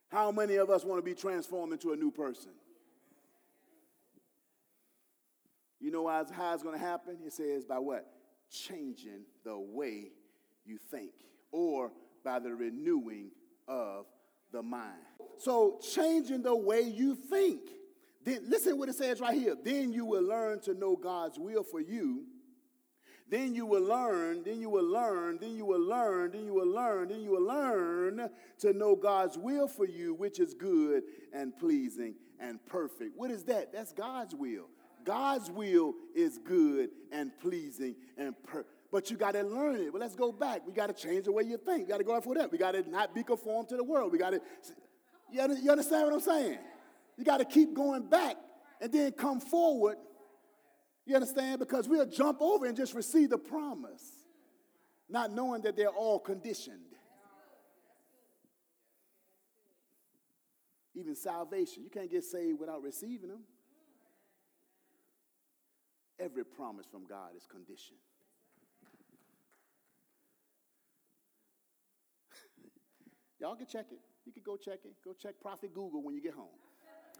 [0.09, 2.51] How many of us want to be transformed into a new person?
[5.81, 7.17] You know how it's going to happen?
[7.25, 8.07] It says by what?
[8.49, 10.11] Changing the way
[10.67, 11.11] you think
[11.51, 11.91] or
[12.23, 13.31] by the renewing
[13.67, 14.05] of
[14.51, 14.93] the mind.
[15.37, 17.61] So, changing the way you think.
[18.23, 19.55] Then, listen what it says right here.
[19.63, 22.25] Then you will learn to know God's will for you.
[23.29, 26.67] Then you will learn, then you will learn, then you will learn, then you will
[26.67, 31.03] learn, then you will learn to know God's will for you, which is good
[31.33, 33.17] and pleasing and perfect.
[33.17, 33.73] What is that?
[33.73, 34.69] That's God's will.
[35.03, 38.76] God's will is good and pleasing and perfect.
[38.91, 39.91] But you got to learn it.
[39.91, 40.61] But let's go back.
[40.65, 41.83] We got to change the way you think.
[41.83, 42.51] We got to go after that.
[42.51, 44.11] We got to not be conformed to the world.
[44.11, 44.41] We got to,
[45.31, 46.57] you understand what I'm saying?
[47.17, 48.37] You got to keep going back
[48.79, 49.97] and then come forward.
[51.05, 51.59] You understand?
[51.59, 54.03] Because we'll jump over and just receive the promise,
[55.09, 56.79] not knowing that they're all conditioned.
[60.95, 63.41] Even salvation, you can't get saved without receiving them.
[66.19, 67.99] Every promise from God is conditioned.
[73.39, 73.99] Y'all can check it.
[74.25, 74.93] You can go check it.
[75.03, 76.47] Go check Prophet Google when you get home.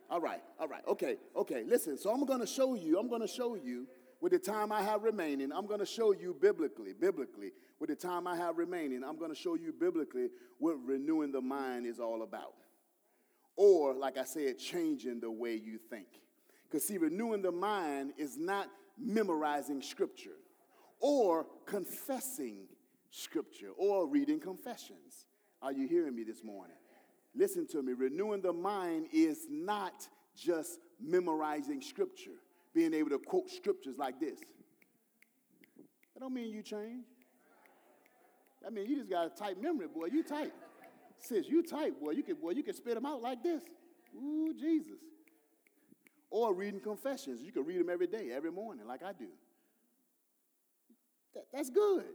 [0.10, 1.64] All right, all right, okay, okay.
[1.66, 3.88] Listen, so I'm going to show you, I'm going to show you
[4.22, 7.96] with the time I have remaining, I'm going to show you biblically, biblically, with the
[7.96, 12.00] time I have remaining, I'm going to show you biblically what renewing the mind is
[12.00, 12.56] all about.
[13.56, 16.08] Or, like I said, changing the way you think.
[16.68, 20.38] Because, see, renewing the mind is not memorizing scripture
[21.00, 22.68] or confessing
[23.12, 25.27] scripture or reading confessions.
[25.62, 26.76] Are you hearing me this morning?
[27.36, 27.94] Listen to me.
[27.94, 32.40] Renewing the mind is not just memorizing scripture,
[32.74, 34.40] being able to quote scriptures like this.
[36.14, 37.06] That don't mean you change.
[38.66, 40.08] I mean, you just got a tight memory, boy.
[40.08, 40.52] You tight.
[41.20, 42.12] Sis, you tight, boy.
[42.12, 43.62] You can, boy, you can spit them out like this.
[44.16, 45.00] Ooh, Jesus.
[46.30, 47.42] Or reading confessions.
[47.42, 49.28] You can read them every day, every morning, like I do.
[51.34, 52.06] That, that's good.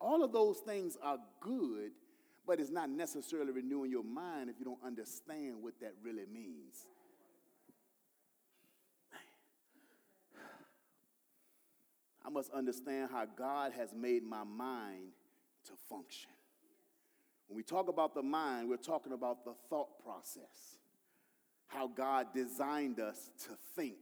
[0.00, 1.90] All of those things are good
[2.48, 6.86] but it's not necessarily renewing your mind if you don't understand what that really means.
[12.24, 15.12] I must understand how God has made my mind
[15.66, 16.30] to function.
[17.48, 20.78] When we talk about the mind, we're talking about the thought process,
[21.66, 23.98] how God designed us to think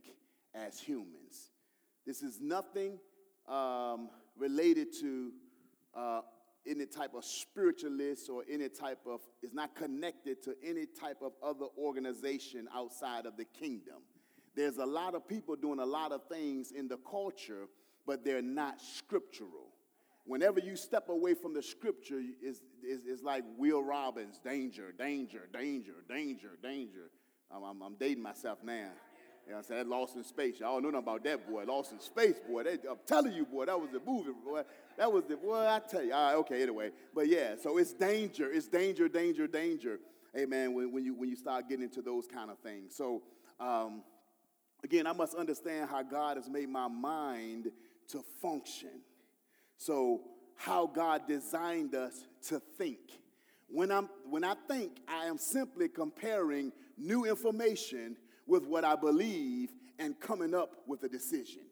[0.55, 1.51] as humans.
[2.07, 3.01] This is nothing
[3.49, 5.33] um, related to
[5.97, 6.21] uh,
[6.67, 11.33] any type of spiritualist or any type of, is not connected to any type of
[11.43, 13.97] other organization outside of the kingdom.
[14.55, 17.69] There's a lot of people doing a lot of things in the culture,
[18.07, 19.73] but they're not scriptural.
[20.25, 25.49] Whenever you step away from the scripture, it's, it's, it's like Will Robbins danger, danger,
[25.53, 27.11] danger, danger, danger.
[27.55, 28.91] I'm, I'm, I'm dating myself now.
[29.47, 29.89] You know what I'm saying?
[29.89, 30.59] Lost in Space.
[30.59, 31.63] Y'all know nothing about that boy.
[31.65, 32.63] Lost in Space, boy.
[32.63, 34.63] I'm telling you, boy, that was the movie, boy.
[34.99, 36.13] That was the, boy, I tell you.
[36.13, 36.91] All right, okay, anyway.
[37.15, 38.51] But yeah, so it's danger.
[38.51, 40.01] It's danger, danger, danger.
[40.37, 42.97] Amen, when, when, you, when you start getting into those kind of things.
[42.97, 43.23] So,
[43.61, 44.03] um,
[44.83, 47.71] again, I must understand how God has made my mind
[48.09, 49.01] to function.
[49.79, 50.23] So,
[50.57, 52.99] how God designed us to think.
[53.69, 59.71] When, I'm, when I think, I am simply comparing new information with what I believe
[59.99, 61.63] and coming up with a decision.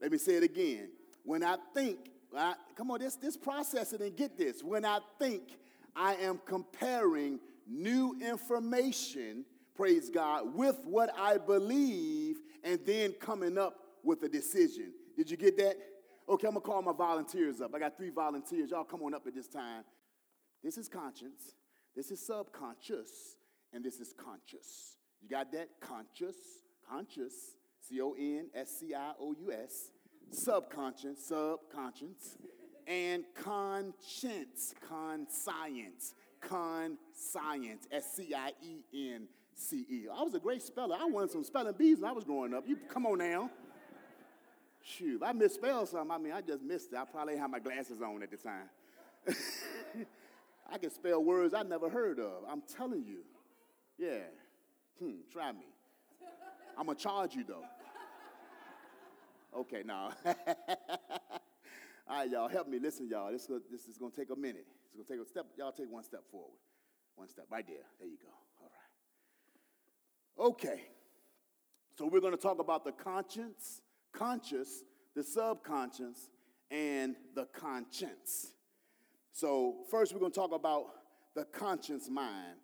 [0.00, 0.88] Let me say it again.
[1.24, 4.62] When I think, I, come on, this, this process it and get this.
[4.62, 5.58] When I think,
[5.96, 13.76] I am comparing new information, praise God, with what I believe and then coming up
[14.02, 14.92] with a decision.
[15.16, 15.76] Did you get that?
[16.28, 17.74] Okay, I'm gonna call my volunteers up.
[17.74, 18.70] I got three volunteers.
[18.70, 19.84] Y'all come on up at this time.
[20.62, 21.54] This is conscience,
[21.94, 23.36] this is subconscious,
[23.72, 24.96] and this is conscious.
[25.24, 25.68] You got that?
[25.80, 26.36] Conscious,
[26.88, 29.90] conscious, C O N S C I O U S,
[30.30, 32.36] subconscious, subconscious,
[32.86, 40.06] and conscience, conscience, conscience, S C I E N C E.
[40.14, 40.96] I was a great speller.
[41.00, 42.64] I won some spelling bees when I was growing up.
[42.66, 43.50] You come on now.
[44.82, 46.98] Shoot, I misspelled something, I mean, I just missed it.
[46.98, 48.68] I probably had my glasses on at the time.
[50.70, 52.44] I can spell words I never heard of.
[52.46, 53.20] I'm telling you.
[53.96, 54.24] Yeah.
[54.98, 55.66] Hmm, try me.
[56.76, 57.64] I'm going to charge you though.
[59.56, 60.10] Okay, now.
[62.06, 62.78] All right, y'all, help me.
[62.78, 63.30] Listen, y'all.
[63.30, 64.66] This, this is going to take a minute.
[64.86, 65.46] It's going to take a step.
[65.56, 66.58] Y'all take one step forward.
[67.14, 67.86] One step right there.
[67.98, 68.28] There you go.
[68.60, 68.70] All
[70.48, 70.50] right.
[70.52, 70.82] Okay.
[71.96, 73.80] So we're going to talk about the conscience,
[74.12, 74.82] conscious,
[75.14, 76.28] the subconscious,
[76.70, 78.52] and the conscience.
[79.32, 80.86] So first we're going to talk about
[81.36, 82.56] the conscience mind.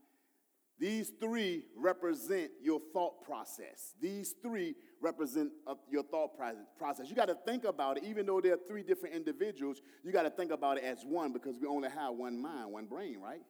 [0.81, 3.95] These three represent your thought process.
[4.01, 6.31] These three represent uh, your thought
[6.79, 7.11] process.
[7.11, 10.23] You got to think about it, even though there are three different individuals, you got
[10.23, 13.43] to think about it as one because we only have one mind, one brain, right?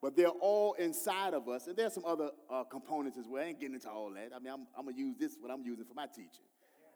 [0.00, 1.66] But they're all inside of us.
[1.66, 3.42] And there's some other uh, components as well.
[3.42, 4.30] I ain't getting into all that.
[4.32, 6.44] I mean, I'm, I'm going to use this, what I'm using for my teaching.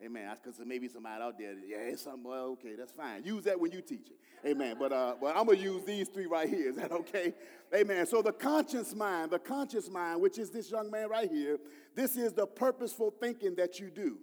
[0.02, 0.34] Amen.
[0.42, 3.22] Because maybe somebody out there, yeah, it's something, well, okay, that's fine.
[3.22, 4.48] Use that when you teach it.
[4.48, 4.76] Amen.
[4.78, 6.70] But, uh, but I'm to use these three right here.
[6.70, 7.34] Is that okay?
[7.74, 8.06] Amen.
[8.06, 11.58] So the conscious mind, the conscious mind, which is this young man right here,
[11.94, 14.18] this is the purposeful thinking that you do.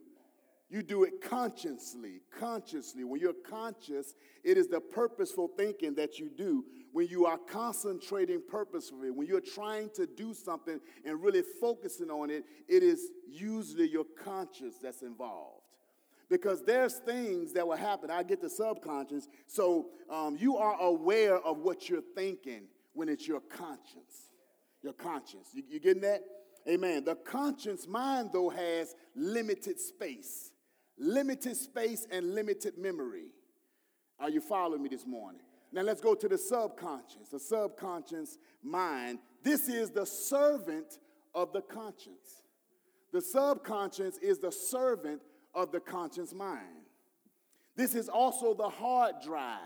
[0.70, 3.06] You do it consciously, consciously.
[3.06, 6.66] When you're conscious, it is the purposeful thinking that you do.
[6.92, 12.30] When you are concentrating purposefully, when you're trying to do something and really focusing on
[12.30, 15.57] it, it is usually your conscious that's involved
[16.30, 18.12] because there's things that will happen.
[18.12, 19.28] I get the subconscious.
[19.48, 22.63] So um, you are aware of what you're thinking
[22.94, 24.30] when it's your conscience.
[24.82, 25.50] Your conscience.
[25.54, 26.22] You, you getting that?
[26.68, 27.06] Amen.
[27.06, 30.52] The conscious mind, though, has limited space,
[30.98, 33.28] limited space and limited memory.
[34.20, 35.42] Are you following me this morning?
[35.72, 39.20] Now let's go to the subconscious, the subconscious mind.
[39.44, 40.98] This is the servant
[41.34, 42.42] of the conscience.
[43.13, 45.22] The subconscious is the servant
[45.58, 46.86] of the conscious mind.
[47.76, 49.60] This is also the hard drive.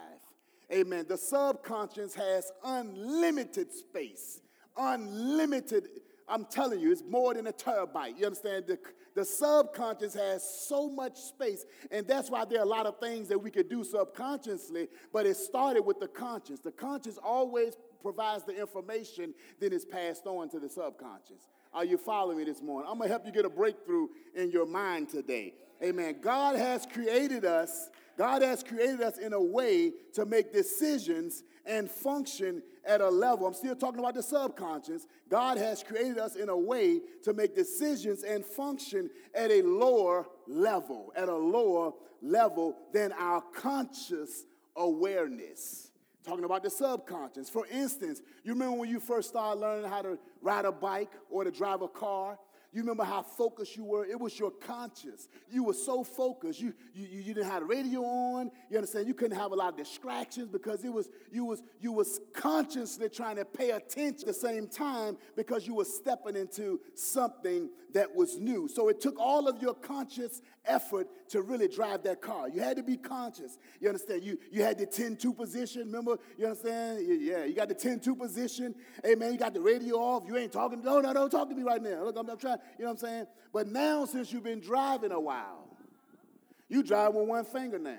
[0.71, 1.05] Amen.
[1.07, 4.41] The subconscious has unlimited space,
[4.77, 5.89] unlimited.
[6.29, 8.17] I'm telling you, it's more than a terabyte.
[8.17, 8.65] You understand?
[8.67, 8.79] The,
[9.13, 13.27] the subconscious has so much space, and that's why there are a lot of things
[13.27, 16.61] that we could do subconsciously, but it started with the conscious.
[16.61, 21.49] The conscious always provides the information, then it's passed on to the subconscious.
[21.73, 22.89] Are you following me this morning?
[22.89, 25.53] I'm going to help you get a breakthrough in your mind today.
[25.83, 26.17] Amen.
[26.21, 27.89] God has created us.
[28.17, 33.47] God has created us in a way to make decisions and function at a level.
[33.47, 35.07] I'm still talking about the subconscious.
[35.29, 40.27] God has created us in a way to make decisions and function at a lower
[40.47, 45.91] level, at a lower level than our conscious awareness.
[46.23, 47.49] Talking about the subconscious.
[47.49, 51.43] For instance, you remember when you first started learning how to ride a bike or
[51.43, 52.37] to drive a car?
[52.73, 54.05] You remember how focused you were?
[54.05, 55.27] It was your conscience.
[55.49, 56.61] You were so focused.
[56.61, 58.49] You, you, you didn't have the radio on.
[58.69, 59.07] You understand?
[59.07, 63.09] You couldn't have a lot of distractions because it was you was you was consciously
[63.09, 68.15] trying to pay attention at the same time because you were stepping into something that
[68.15, 68.67] was new.
[68.67, 72.49] So it took all of your conscious effort to really drive that car.
[72.49, 73.57] You had to be conscious.
[73.79, 74.23] You understand?
[74.23, 75.83] You, you had the 10-2 position.
[75.85, 76.17] Remember?
[76.37, 77.05] You understand?
[77.05, 78.75] Yeah, you got the 10-2 position.
[79.03, 80.23] Hey, man, you got the radio off.
[80.27, 80.81] You ain't talking.
[80.83, 82.03] No, no, don't talk to me right now.
[82.03, 82.57] Look, I'm, I'm trying.
[82.77, 83.27] You know what I'm saying?
[83.53, 85.67] But now, since you've been driving a while,
[86.69, 87.97] you drive with one finger now.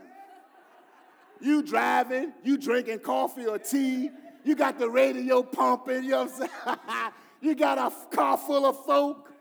[1.41, 4.11] You driving, you drinking coffee or tea.
[4.45, 6.05] You got the radio pumping.
[6.05, 7.11] You know what I'm saying?
[7.41, 9.32] you got a car full of folk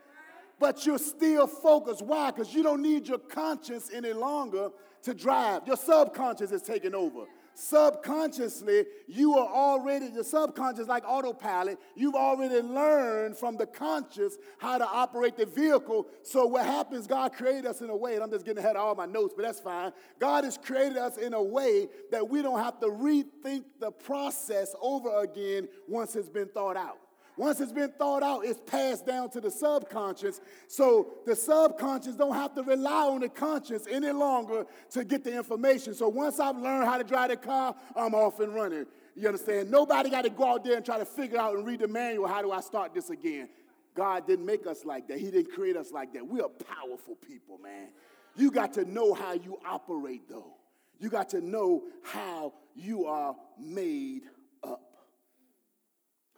[0.62, 2.02] but you're still focused.
[2.02, 2.30] Why?
[2.30, 4.68] Because you don't need your conscience any longer
[5.02, 5.66] to drive.
[5.66, 7.24] Your subconscious is taking over.
[7.54, 14.78] Subconsciously, you are already, your subconscious, like autopilot, you've already learned from the conscious how
[14.78, 16.06] to operate the vehicle.
[16.22, 18.82] So, what happens, God created us in a way, and I'm just getting ahead of
[18.82, 19.90] all my notes, but that's fine.
[20.20, 24.76] God has created us in a way that we don't have to rethink the process
[24.80, 27.01] over again once it's been thought out.
[27.36, 30.40] Once it's been thought out, it's passed down to the subconscious.
[30.68, 35.34] So the subconscious don't have to rely on the conscience any longer to get the
[35.34, 35.94] information.
[35.94, 38.86] So once I've learned how to drive the car, I'm off and running.
[39.14, 39.70] You understand?
[39.70, 42.26] Nobody got to go out there and try to figure out and read the manual.
[42.26, 43.48] How do I start this again?
[43.94, 45.18] God didn't make us like that.
[45.18, 46.26] He didn't create us like that.
[46.26, 47.88] We are powerful people, man.
[48.36, 50.54] You got to know how you operate, though.
[50.98, 54.22] You got to know how you are made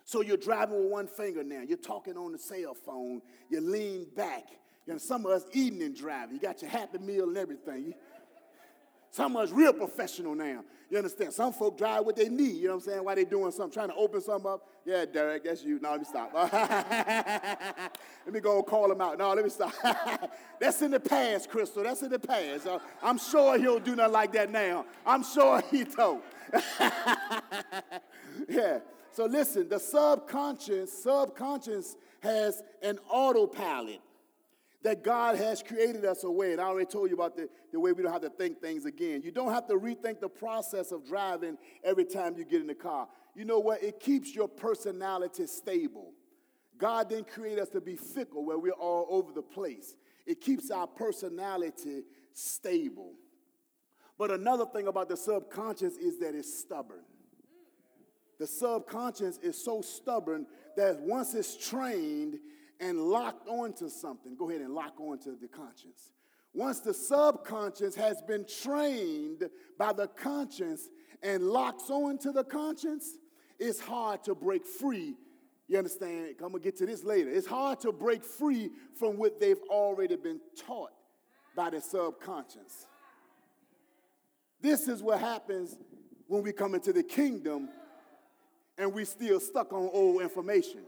[0.05, 1.63] so you're driving with one finger now.
[1.67, 3.23] You're talking on the cell phone.
[3.51, 4.45] You lean back.
[4.87, 6.35] You know, some of us eating and driving.
[6.35, 7.95] You got your happy meal and everything.
[9.11, 10.65] Some of us real professional now.
[10.91, 11.33] You understand?
[11.33, 12.51] Some folk drive with their knee.
[12.51, 13.05] You know what I'm saying?
[13.05, 14.69] Why they doing something, trying to open something up.
[14.85, 15.79] Yeah, Derek, that's you.
[15.81, 16.35] No, let me stop.
[16.35, 17.91] let
[18.33, 19.17] me go call him out.
[19.17, 19.73] No, let me stop.
[20.61, 21.83] that's in the past, Crystal.
[21.85, 22.67] That's in the past.
[22.67, 24.85] Uh, I'm sure he'll do nothing like that now.
[25.07, 26.23] I'm sure he don't.
[28.49, 28.81] yeah.
[29.15, 34.01] So listen, the subconscious, subconscious has an autopilot
[34.83, 36.51] that God has created us a way.
[36.51, 38.87] And I already told you about the, the way we don't have to think things
[38.87, 39.23] again.
[39.23, 42.75] You don't have to rethink the process of driving every time you get in the
[42.75, 43.07] car.
[43.37, 43.85] You know what?
[43.85, 46.13] It keeps your personality stable.
[46.77, 49.95] God didn't create us to be fickle where we're all over the place.
[50.27, 53.13] It keeps our personality stable.
[54.19, 57.05] But another thing about the subconscious is that it's stubborn.
[58.45, 60.45] The subconscious is so stubborn
[60.77, 62.39] that once it's trained
[62.79, 66.11] and locked onto something, go ahead and lock onto the conscience.
[66.53, 70.91] Once the subconscious has been trained by the conscience
[71.23, 73.17] and locks onto the conscience,
[73.59, 75.15] it's hard to break free.
[75.67, 76.35] You understand?
[76.43, 77.31] I'm gonna get to this later.
[77.31, 78.69] It's hard to break free
[78.99, 80.93] from what they've already been taught
[81.57, 82.89] by the subconscious.
[84.61, 85.79] This is what happens
[86.27, 87.71] when we come into the kingdom
[88.79, 90.81] and we still stuck on old information.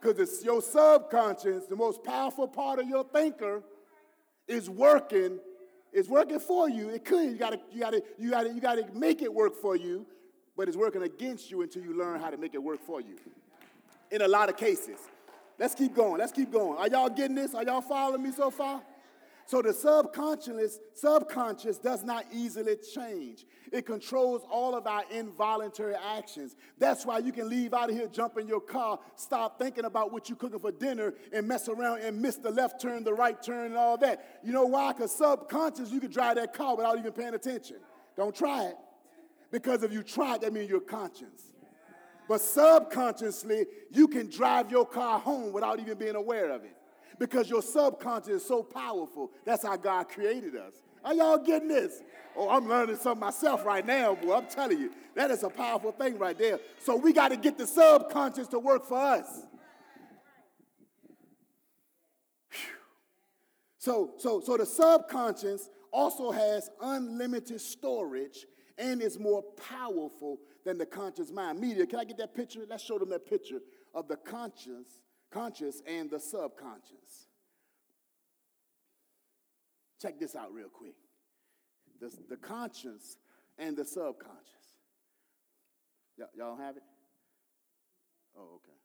[0.00, 3.62] Because it's your subconscious, the most powerful part of your thinker,
[4.46, 5.38] is working,
[5.92, 6.88] is working for you.
[6.88, 7.30] It could.
[7.30, 10.06] You gotta, you gotta, you gotta, you gotta make it work for you,
[10.56, 13.16] but it's working against you until you learn how to make it work for you.
[14.10, 14.98] In a lot of cases.
[15.58, 16.18] Let's keep going.
[16.18, 16.78] Let's keep going.
[16.78, 17.54] Are y'all getting this?
[17.54, 18.80] Are y'all following me so far?
[19.48, 23.46] So the subconscious, subconscious does not easily change.
[23.72, 26.54] It controls all of our involuntary actions.
[26.76, 30.12] That's why you can leave out of here, jump in your car, stop thinking about
[30.12, 33.42] what you're cooking for dinner, and mess around and miss the left turn, the right
[33.42, 34.38] turn, and all that.
[34.44, 34.92] You know why?
[34.92, 37.78] Because subconscious, you can drive that car without even paying attention.
[38.18, 38.76] Don't try it.
[39.50, 41.54] Because if you try it, that means you're conscious.
[42.28, 46.77] But subconsciously, you can drive your car home without even being aware of it
[47.18, 49.30] because your subconscious is so powerful.
[49.44, 50.74] That's how God created us.
[51.04, 52.02] Are y'all getting this?
[52.36, 54.34] Oh, I'm learning something myself right now, boy.
[54.34, 56.60] I'm telling you, that is a powerful thing right there.
[56.78, 59.42] So we got to get the subconscious to work for us.
[63.78, 68.46] So, so, so the subconscious also has unlimited storage
[68.76, 71.58] and is more powerful than the conscious mind.
[71.58, 72.60] Media, can I get that picture?
[72.68, 73.60] Let's show them that picture
[73.94, 75.00] of the conscious
[75.30, 77.28] conscious and the subconscious.
[80.00, 80.94] Check this out real quick.
[82.00, 83.18] The, the conscious
[83.58, 84.76] and the subconscious.
[86.16, 86.82] Y- y'all have it?
[88.36, 88.78] Oh, okay.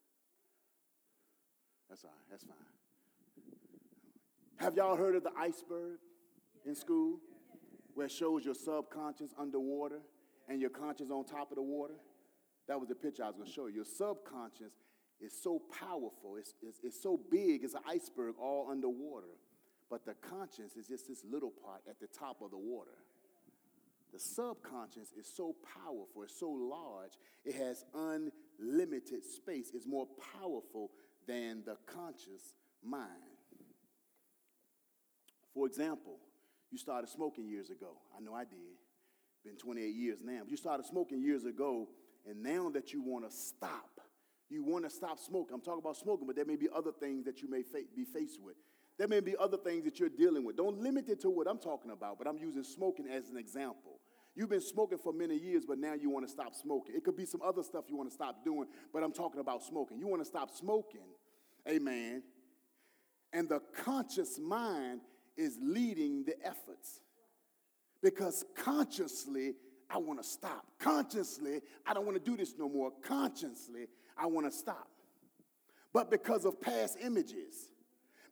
[1.89, 2.25] That's all right.
[2.31, 2.55] That's fine.
[4.57, 5.99] Have y'all heard of the iceberg
[6.65, 7.19] in school?
[7.93, 9.99] Where it shows your subconscious underwater
[10.49, 11.93] and your conscious on top of the water?
[12.67, 13.75] That was the picture I was going to show you.
[13.75, 14.73] Your subconscious
[15.21, 19.37] is so powerful, it's, it's, it's so big, it's an iceberg all underwater.
[19.89, 22.97] But the conscience is just this little part at the top of the water.
[24.11, 27.13] The subconscious is so powerful, it's so large,
[27.45, 30.07] it has unlimited space, it's more
[30.39, 30.91] powerful
[31.27, 32.53] than the conscious
[32.83, 33.09] mind.
[35.53, 36.17] For example,
[36.71, 37.97] you started smoking years ago.
[38.17, 38.57] I know I did.
[39.45, 40.39] Been 28 years now.
[40.41, 41.87] But you started smoking years ago,
[42.27, 43.92] and now that you want to stop,
[44.53, 45.55] you want to stop smoking.
[45.55, 48.05] I'm talking about smoking, but there may be other things that you may fa- be
[48.05, 48.55] faced with.
[48.97, 50.55] There may be other things that you're dealing with.
[50.55, 53.99] Don't limit it to what I'm talking about, but I'm using smoking as an example.
[54.35, 56.95] You've been smoking for many years, but now you want to stop smoking.
[56.95, 59.63] It could be some other stuff you want to stop doing, but I'm talking about
[59.63, 59.97] smoking.
[59.97, 61.07] You want to stop smoking,
[61.67, 62.23] amen.
[63.31, 65.01] And the conscious mind
[65.35, 67.01] is leading the efforts.
[68.01, 69.53] Because consciously,
[69.89, 70.65] I want to stop.
[70.79, 72.91] Consciously, I don't want to do this no more.
[73.03, 73.87] Consciously,
[74.17, 74.87] I want to stop.
[75.93, 77.69] But because of past images,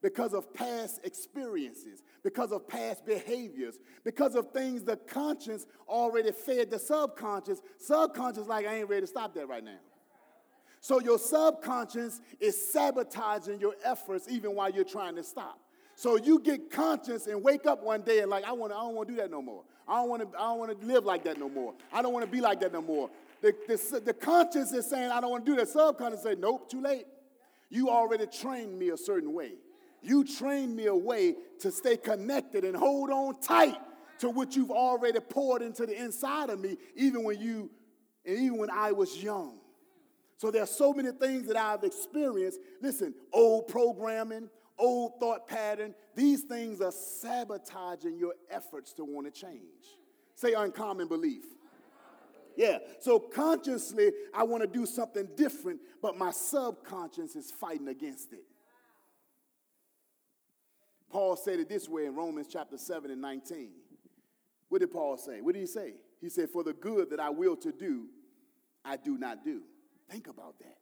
[0.02, 6.72] because of past experiences, because of past behaviors, because of things the conscience already fed
[6.72, 9.78] the subconscious, subconscious like I ain't ready to stop that right now.
[10.80, 15.60] So your subconscious is sabotaging your efforts even while you're trying to stop.
[15.96, 18.78] So you get conscious and wake up one day and like I want to.
[18.78, 19.64] I don't want to do that no more.
[19.88, 21.76] I don't want to I don't want to live like that no more.
[21.94, 23.12] I don't want to be like that no more.
[23.42, 25.68] The, the, conscience is saying, I don't want to do that.
[25.68, 27.06] Subconscious say, nope, too late.
[27.70, 29.54] You already trained me a certain way.
[30.04, 33.78] You trained me a way to stay connected and hold on tight
[34.20, 37.72] to what you've already poured into the inside of me, even when you,
[38.26, 39.58] and even when I was young.
[40.38, 42.60] So there are so many things that I've experienced.
[42.82, 49.42] Listen, old programming, old thought pattern, these things are sabotaging your efforts to want to
[49.42, 49.62] change.
[50.36, 51.46] Say uncommon belief.
[52.56, 52.80] Yeah.
[53.00, 58.44] So consciously, I want to do something different, but my subconscious is fighting against it.
[61.10, 63.72] Paul said it this way in Romans chapter 7 and 19.
[64.70, 65.42] What did Paul say?
[65.42, 65.96] What did he say?
[66.22, 68.06] He said, For the good that I will to do,
[68.86, 69.62] I do not do.
[70.10, 70.78] Think about that.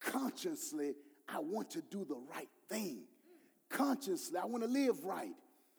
[0.00, 0.94] Consciously,
[1.28, 3.04] I want to do the right thing.
[3.70, 5.32] Consciously, I want to live right.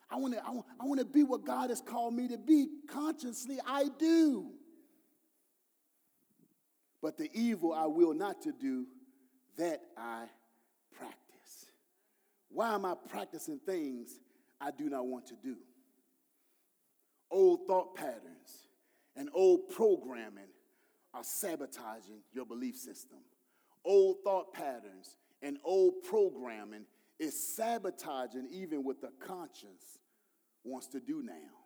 [0.09, 2.37] I want to, I want, I want to be what God has called me to
[2.37, 2.67] be.
[2.87, 4.51] Consciously, I do.
[7.03, 8.87] But the evil I will not to do,
[9.57, 10.23] that I
[10.97, 11.65] practice.
[12.49, 14.19] Why am I practicing things
[14.61, 15.57] I do not want to do?
[17.29, 18.69] Old thought patterns
[19.17, 20.47] and old programming
[21.13, 23.19] are sabotaging your belief system.
[23.83, 26.85] Old thought patterns and old programming
[27.19, 29.99] is sabotaging even what the conscience
[30.63, 31.62] wants to do now.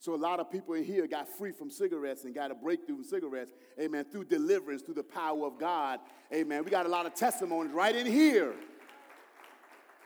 [0.00, 2.96] So a lot of people in here got free from cigarettes and got a breakthrough
[2.96, 5.98] from cigarettes, amen, through deliverance, through the power of God.
[6.32, 6.64] Amen.
[6.64, 8.54] We got a lot of testimonies right in here.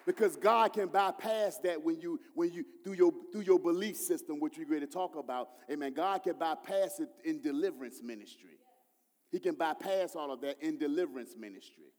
[0.06, 4.40] Because God can bypass that when you, when you through your through your belief system,
[4.40, 5.50] which we're going to talk about.
[5.70, 5.92] Amen.
[5.92, 8.58] God can bypass it in deliverance ministry.
[9.30, 11.92] He can bypass all of that in deliverance ministry.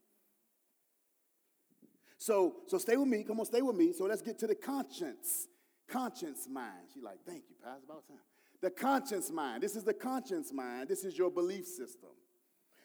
[2.18, 3.24] So, so stay with me.
[3.24, 3.92] Come on, stay with me.
[3.92, 5.48] So let's get to the conscience.
[5.88, 6.88] Conscience mind.
[6.92, 7.84] She's like, thank you, Pastor.
[7.84, 8.18] About time.
[8.60, 9.62] The conscience mind.
[9.62, 10.88] This is the conscience mind.
[10.88, 12.10] This is your belief system.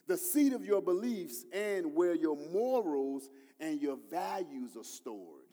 [0.08, 3.30] The seat of your beliefs and where your morals
[3.60, 5.46] and your values are stored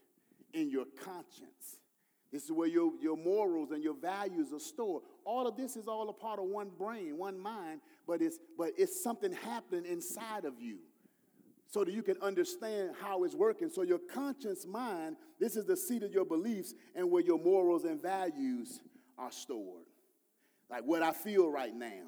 [0.52, 1.80] in your conscience.
[2.32, 5.04] This is where your, your morals and your values are stored.
[5.24, 8.72] All of this is all a part of one brain, one mind, but it's, but
[8.76, 10.78] it's something happening inside of you
[11.66, 13.68] so that you can understand how it's working.
[13.68, 17.84] So, your conscious mind, this is the seat of your beliefs and where your morals
[17.84, 18.80] and values
[19.18, 19.84] are stored.
[20.70, 22.04] Like what I feel right now,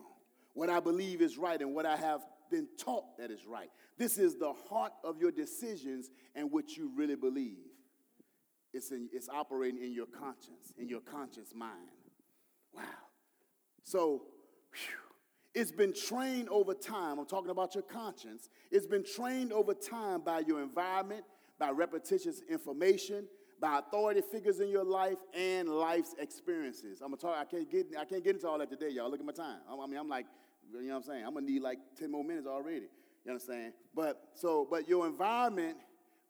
[0.55, 3.71] what I believe is right, and what I have been taught that is right.
[3.99, 7.59] This is the heart of your decisions and what you really believe.
[8.73, 11.91] It's, in, it's operating in your conscience, in your conscious mind.
[12.75, 12.83] Wow.
[13.83, 14.23] So,
[14.73, 15.08] whew,
[15.59, 17.19] it's been trained over time.
[17.19, 18.49] I'm talking about your conscience.
[18.71, 21.25] It's been trained over time by your environment,
[21.59, 23.27] by repetitious information,
[23.61, 27.01] by authority figures in your life, and life's experiences.
[27.01, 27.37] I'm gonna talk.
[27.37, 27.89] I can't get.
[27.99, 29.11] I can't get into all that today, y'all.
[29.11, 29.59] Look at my time.
[29.69, 30.27] I mean, I'm like,
[30.73, 31.27] you know what I'm saying.
[31.27, 32.87] I'm gonna need like 10 more minutes already.
[33.25, 33.73] You understand?
[33.97, 35.77] But so, but your environment,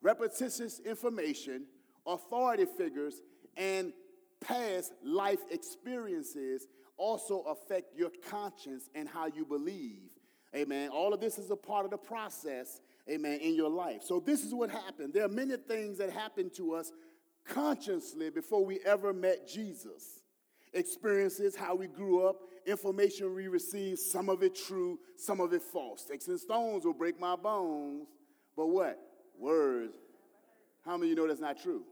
[0.01, 1.65] repetitious information,
[2.07, 3.21] authority figures,
[3.55, 3.93] and
[4.41, 6.67] past life experiences
[6.99, 10.11] also affect your conscience and how you believe.
[10.55, 10.89] Amen.
[10.89, 14.03] All of this is a part of the process, amen, in your life.
[14.03, 15.13] So, this is what happened.
[15.13, 16.91] There are many things that happened to us
[17.45, 20.21] consciously before we ever met Jesus.
[20.73, 25.63] Experiences, how we grew up, information we received, some of it true, some of it
[25.63, 26.01] false.
[26.01, 28.07] Sticks and stones will break my bones,
[28.55, 28.99] but what?
[29.37, 29.95] Words.
[30.85, 31.83] How many of you know that's not true?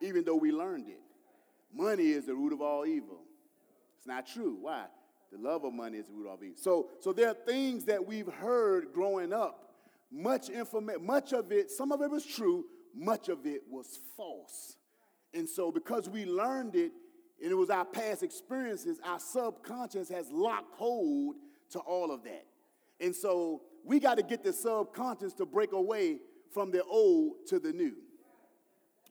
[0.00, 1.00] Even though we learned it.
[1.74, 3.20] Money is the root of all evil.
[3.98, 4.56] It's not true.
[4.60, 4.86] Why?
[5.30, 6.56] The love of money is the root of all evil.
[6.56, 9.74] So, so there are things that we've heard growing up.
[10.10, 14.76] Much information, much of it, some of it was true, much of it was false.
[15.34, 16.92] And so, because we learned it,
[17.42, 21.36] and it was our past experiences, our subconscious has locked hold
[21.70, 22.46] to all of that.
[23.00, 26.20] And so, we got to get the subconscious to break away
[26.54, 27.94] from the old to the new.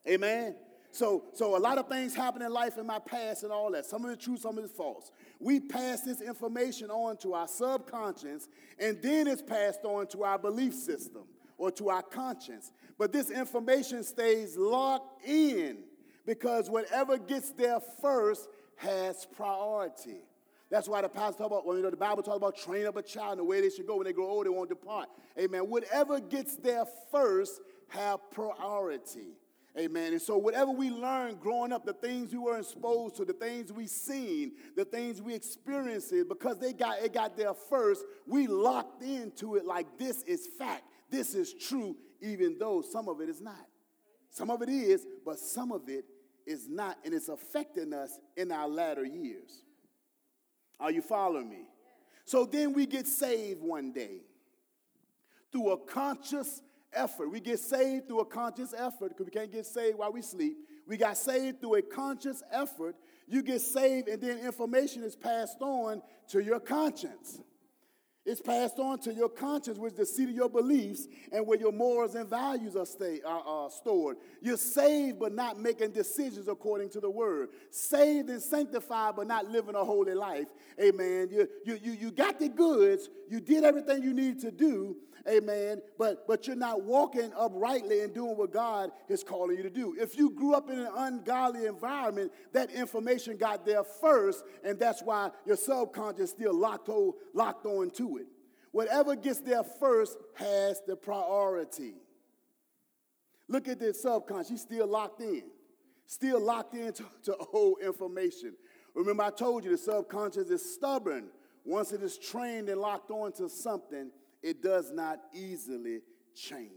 [0.07, 0.55] Amen.
[0.97, 3.85] So, so a lot of things happen in life in my past and all that.
[3.85, 5.11] Some of it true, some of it false.
[5.39, 10.39] We pass this information on to our subconscious, and then it's passed on to our
[10.39, 11.21] belief system
[11.59, 12.71] or to our conscience.
[12.97, 15.83] But this information stays locked in
[16.25, 20.23] because whatever gets there first has priority.
[20.71, 23.03] That's why the pastor talk about, you know, the Bible talks about train up a
[23.03, 23.97] child in the way they should go.
[23.97, 25.09] When they grow old, they won't depart.
[25.37, 25.69] Amen.
[25.69, 29.37] Whatever gets there first have priority.
[29.77, 30.13] Amen.
[30.13, 33.71] And so, whatever we learned growing up, the things we were exposed to, the things
[33.71, 39.03] we seen, the things we experienced, because they got it got there first, we locked
[39.03, 43.39] into it like this is fact, this is true, even though some of it is
[43.39, 43.67] not.
[44.31, 46.05] Some of it is, but some of it
[46.47, 49.61] is not, and it's affecting us in our latter years.
[50.79, 51.67] Are you following me?
[52.25, 54.21] So then we get saved one day
[55.51, 56.61] through a conscious
[56.97, 57.31] effort.
[57.31, 60.57] We get saved through a conscious effort because we can't get saved while we sleep.
[60.87, 62.95] We got saved through a conscious effort.
[63.27, 67.41] You get saved, and then information is passed on to your conscience.
[68.27, 71.57] It's passed on to your conscience, which is the seat of your beliefs and where
[71.57, 74.17] your morals and values are, stay, are, are stored.
[74.41, 77.51] You're saved, but not making decisions according to the word.
[77.71, 80.47] Saved and sanctified, but not living a holy life.
[80.77, 81.29] Amen.
[81.31, 84.97] You, you, you, you got the goods, you did everything you need to do,
[85.29, 89.69] amen, but, but you're not walking uprightly and doing what God is calling you to
[89.69, 89.95] do.
[89.99, 95.01] If you grew up in an ungodly environment, that information got there first, and that's
[95.01, 98.16] why your subconscious still locked, on, locked on to it.
[98.71, 101.95] Whatever gets there first has the priority.
[103.47, 104.49] Look at this subconscious.
[104.49, 105.43] She's still locked in,
[106.05, 108.53] still locked into to old information.
[108.93, 111.29] Remember, I told you the subconscious is stubborn.
[111.63, 114.09] Once it is trained and locked onto something,
[114.41, 116.01] it does not easily
[116.35, 116.71] change.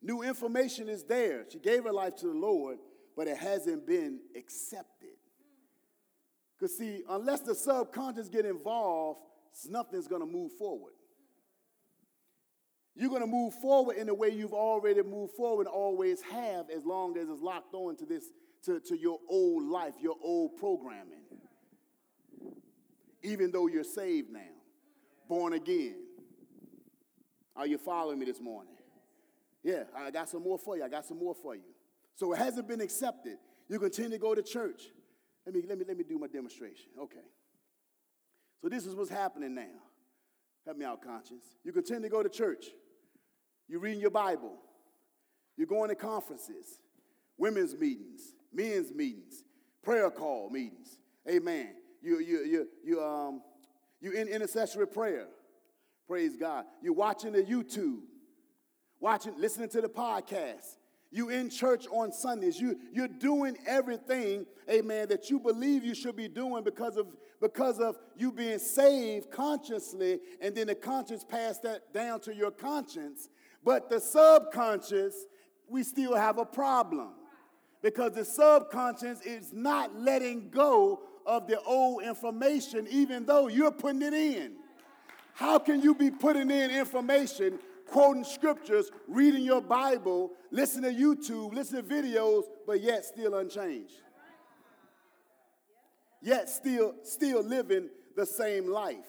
[0.00, 1.44] New information is there.
[1.50, 2.78] She gave her life to the Lord,
[3.16, 5.16] but it hasn't been accepted.
[6.58, 9.20] Because, see, unless the subconscious get involved,
[9.68, 10.92] nothing's going to move forward.
[12.94, 16.68] You're going to move forward in the way you've already moved forward and always have
[16.68, 18.24] as long as it's locked on to this
[18.64, 21.22] to, to your old life, your old programming.
[23.22, 24.40] Even though you're saved now,
[25.28, 25.96] born again.
[27.56, 28.74] Are you following me this morning?
[29.62, 30.84] Yeah, I got some more for you.
[30.84, 31.62] I got some more for you.
[32.16, 33.38] So it hasn't been accepted.
[33.68, 34.82] You continue to go to church.
[35.46, 36.86] Let me, let me, let me do my demonstration.
[37.00, 37.20] Okay.
[38.62, 39.82] So this is what's happening now.
[40.64, 41.44] Help me out, conscience.
[41.64, 42.66] You continue to go to church.
[43.68, 44.52] You're reading your Bible.
[45.56, 46.78] You're going to conferences,
[47.36, 49.42] women's meetings, men's meetings,
[49.82, 50.98] prayer call meetings.
[51.28, 51.74] Amen.
[52.00, 53.42] You, you, you, you, um,
[54.00, 55.26] you in intercessory prayer.
[56.06, 56.64] Praise God.
[56.82, 58.00] You're watching the YouTube,
[59.00, 60.76] watching, listening to the podcast.
[61.12, 62.58] You in church on Sundays.
[62.58, 67.06] You, you're doing everything, amen, that you believe you should be doing because of,
[67.40, 72.50] because of you being saved consciously, and then the conscience passed that down to your
[72.50, 73.28] conscience.
[73.62, 75.14] But the subconscious,
[75.68, 77.10] we still have a problem
[77.82, 84.02] because the subconscious is not letting go of the old information, even though you're putting
[84.02, 84.54] it in.
[85.34, 87.58] How can you be putting in information
[87.92, 93.92] quoting scriptures, reading your Bible, listening to YouTube, listening to videos, but yet still unchanged.
[96.22, 99.04] Yet still, still living the same life.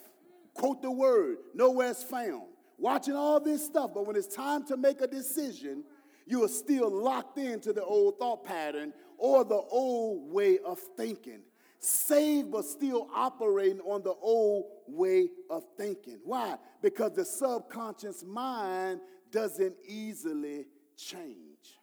[0.54, 2.44] Quote the word, nowhere found.
[2.78, 5.86] Watching all this stuff, but when it's time to make a decision,
[6.28, 11.40] you are still locked into the old thought pattern or the old way of thinking
[11.84, 16.20] saved but still operating on the old way of thinking.
[16.24, 16.58] Why?
[16.82, 20.66] Because the subconscious mind doesn't easily
[20.96, 21.80] change.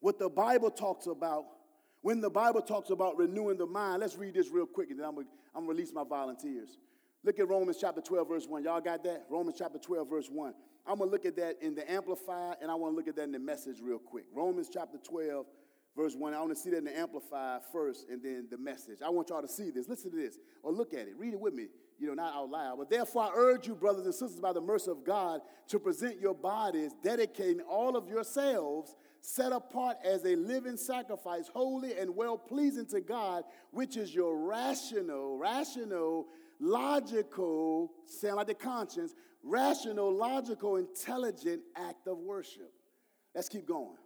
[0.00, 1.44] What the Bible talks about,
[2.02, 5.06] when the Bible talks about renewing the mind, let's read this real quick and then
[5.06, 6.76] I'm going to release my volunteers.
[7.24, 8.64] Look at Romans chapter 12, verse 1.
[8.64, 9.24] Y'all got that?
[9.30, 10.52] Romans chapter 12, verse 1.
[10.86, 13.16] I'm going to look at that in the Amplified and I want to look at
[13.16, 14.26] that in the message real quick.
[14.34, 15.46] Romans chapter 12,
[15.96, 16.34] verse 1.
[16.34, 18.98] I want to see that in the Amplified first and then the message.
[19.04, 19.88] I want y'all to see this.
[19.88, 21.14] Listen to this or look at it.
[21.16, 21.68] Read it with me.
[21.98, 22.78] You know, not out loud.
[22.78, 26.20] But therefore, I urge you, brothers and sisters, by the mercy of God, to present
[26.20, 32.36] your bodies, dedicating all of yourselves, set apart as a living sacrifice, holy and well
[32.36, 36.26] pleasing to God, which is your rational, rational,
[36.60, 42.72] logical, sound like the conscience, rational, logical, intelligent act of worship.
[43.34, 43.96] Let's keep going.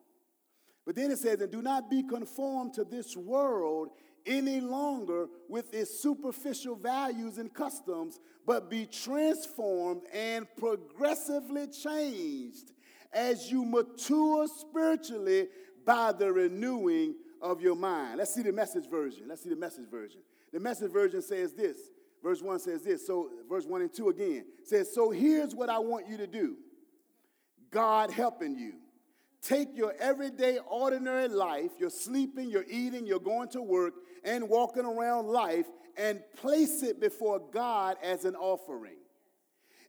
[0.89, 3.91] But then it says, and do not be conformed to this world
[4.25, 12.73] any longer with its superficial values and customs, but be transformed and progressively changed
[13.13, 15.49] as you mature spiritually
[15.85, 18.17] by the renewing of your mind.
[18.17, 19.25] Let's see the message version.
[19.29, 20.23] Let's see the message version.
[20.55, 21.77] The message version says this.
[22.23, 23.07] Verse 1 says this.
[23.07, 26.57] So, verse 1 and 2 again says, So here's what I want you to do
[27.71, 28.73] God helping you
[29.43, 34.85] take your everyday, ordinary life, you're sleeping, you're eating, you're going to work, and walking
[34.85, 35.67] around life,
[35.97, 38.97] and place it before God as an offering.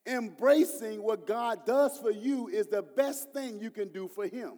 [0.05, 4.53] Embracing what God does for you is the best thing you can do for Him.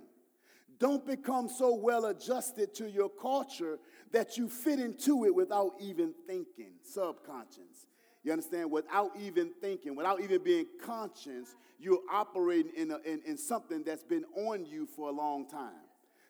[0.79, 3.77] Don't become so well adjusted to your culture
[4.11, 7.87] that you fit into it without even thinking, subconscious.
[8.23, 8.69] You understand?
[8.69, 14.03] Without even thinking, without even being conscious, you're operating in, a, in, in something that's
[14.03, 15.71] been on you for a long time.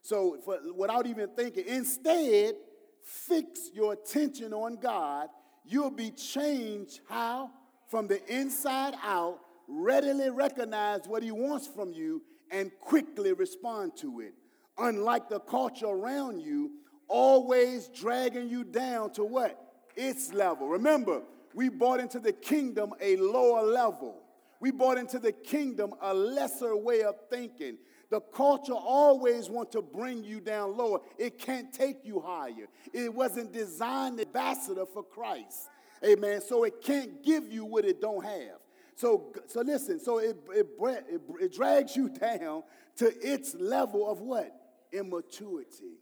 [0.01, 2.55] So, for, without even thinking, instead,
[3.03, 5.27] fix your attention on God.
[5.65, 7.51] You'll be changed how?
[7.89, 14.21] From the inside out, readily recognize what He wants from you and quickly respond to
[14.21, 14.33] it.
[14.77, 16.71] Unlike the culture around you,
[17.07, 19.59] always dragging you down to what?
[19.95, 20.67] Its level.
[20.67, 21.21] Remember,
[21.53, 24.21] we brought into the kingdom a lower level.
[24.59, 27.77] We brought into the kingdom a lesser way of thinking.
[28.09, 30.99] The culture always wants to bring you down lower.
[31.17, 32.67] It can't take you higher.
[32.93, 35.69] It wasn't designed ambassador for Christ.
[36.05, 36.41] Amen.
[36.41, 38.59] So it can't give you what it don't have.
[38.95, 42.63] So, so listen, so it, it, it, it drags you down
[42.97, 44.53] to its level of what?
[44.91, 45.97] Immaturity.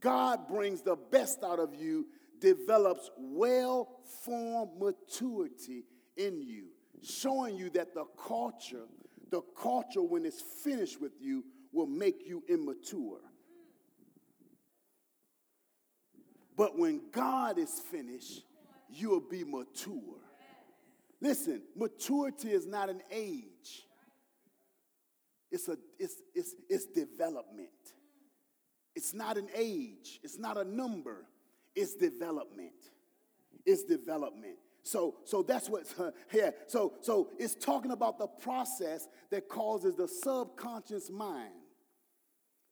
[0.00, 2.06] God brings the best out of you
[2.40, 5.84] develops well formed maturity
[6.16, 6.66] in you,
[7.02, 8.84] showing you that the culture,
[9.30, 13.18] the culture, when it's finished with you, will make you immature.
[16.56, 18.44] But when God is finished,
[18.88, 20.20] you'll be mature.
[21.20, 23.88] Listen, maturity is not an age.
[25.50, 27.68] It's a it's it's it's development.
[28.94, 31.26] It's not an age, it's not a number,
[31.74, 32.72] it's development.
[33.66, 34.56] It's development.
[34.82, 35.82] So, so that's what,
[36.32, 36.50] yeah.
[36.66, 41.52] So, so it's talking about the process that causes the subconscious mind.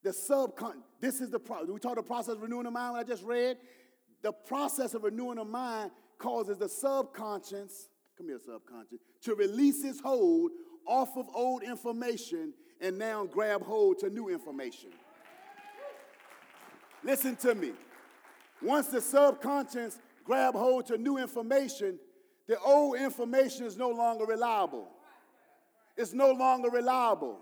[0.03, 1.68] The subconscious, this is the process.
[1.68, 3.57] We talk the process of renewing the mind, I just read.
[4.22, 10.00] The process of renewing the mind causes the subconscious, come here, subconscious, to release its
[10.00, 10.53] hold
[10.86, 14.90] off of old information and now grab hold to new information.
[17.05, 17.72] Listen to me.
[18.63, 21.99] Once the subconscious grab hold to new information,
[22.47, 24.89] the old information is no longer reliable.
[25.97, 27.39] It's no longer reliable.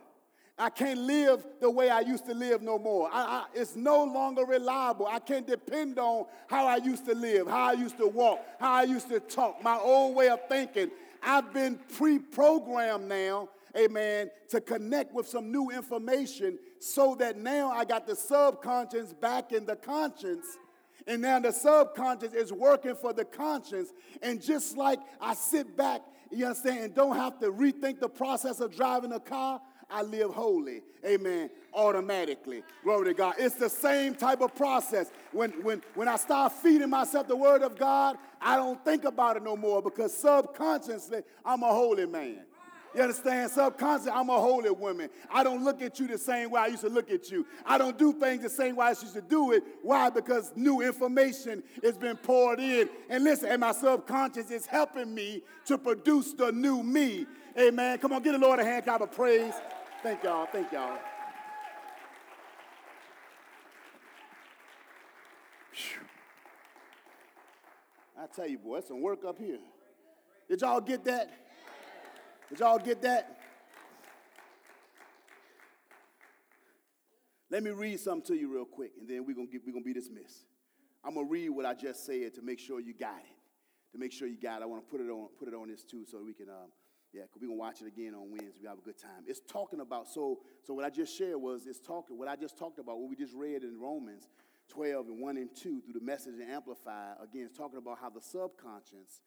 [0.59, 3.09] I can't live the way I used to live no more.
[3.11, 5.07] I, I, it's no longer reliable.
[5.07, 8.73] I can't depend on how I used to live, how I used to walk, how
[8.73, 10.91] I used to talk, my old way of thinking.
[11.23, 17.71] I've been pre programmed now, amen, to connect with some new information so that now
[17.71, 20.59] I got the subconscious back in the conscience
[21.11, 23.93] and now the subconscious is working for the conscience.
[24.23, 28.61] And just like I sit back, you understand, and don't have to rethink the process
[28.61, 30.83] of driving a car, I live holy.
[31.05, 31.51] Amen.
[31.75, 32.63] Automatically.
[32.85, 33.35] Glory to God.
[33.39, 35.11] It's the same type of process.
[35.33, 39.37] When, when, when I start feeding myself the word of God, I don't think about
[39.37, 42.45] it no more because subconsciously I'm a holy man.
[42.95, 43.51] You understand?
[43.53, 45.11] Subconsciously, I'm a holy woman.
[45.31, 47.47] I don't look at you the same way I used to look at you.
[47.65, 49.63] I don't do things the same way I used to do it.
[49.83, 50.11] Why?
[50.11, 52.89] Because new information has been poured in.
[53.09, 57.27] And listen, and my subconscious is helping me to produce the new me.
[57.57, 57.99] Amen.
[57.99, 59.55] Come on, give the Lord a hand clap of praise.
[60.03, 60.47] Thank y'all.
[60.47, 60.99] Thank y'all.
[68.19, 69.59] I tell you, boy, that's some work up here.
[70.49, 71.40] Did y'all get that?
[72.51, 73.39] Did y'all get that?
[77.49, 79.93] Let me read something to you real quick, and then we're gonna we're gonna be
[79.93, 80.47] dismissed.
[81.05, 83.37] I'm gonna read what I just said to make sure you got it.
[83.93, 85.69] To make sure you got it, I want to put it on put it on
[85.69, 86.71] this too, so we can um,
[87.13, 88.61] yeah, we can watch it again on Wednesday.
[88.63, 89.25] We have a good time.
[89.27, 92.59] It's talking about so so what I just shared was it's talking what I just
[92.59, 94.29] talked about what we just read in Romans
[94.71, 97.47] 12 and 1 and 2 through the message and amplify again.
[97.47, 99.23] It's talking about how the subconscious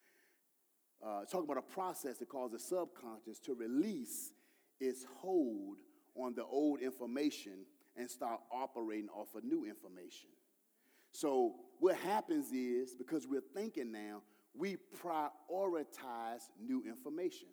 [1.06, 4.32] uh, talking about a process that causes the subconscious to release
[4.80, 5.78] its hold
[6.16, 10.30] on the old information and start operating off of new information.
[11.12, 14.22] So, what happens is because we're thinking now,
[14.56, 17.50] we prioritize new information.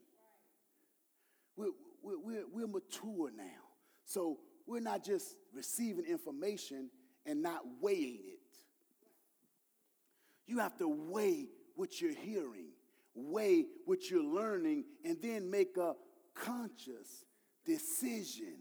[1.57, 1.73] We're,
[2.03, 3.45] we're, we're, mature now.
[4.05, 6.91] So, we're not just receiving information
[7.27, 8.39] and not weighing it.
[10.47, 12.70] You have to weigh what you're hearing
[13.15, 15.95] weigh what you're learning and then make a
[16.35, 17.25] conscious
[17.65, 18.57] decision.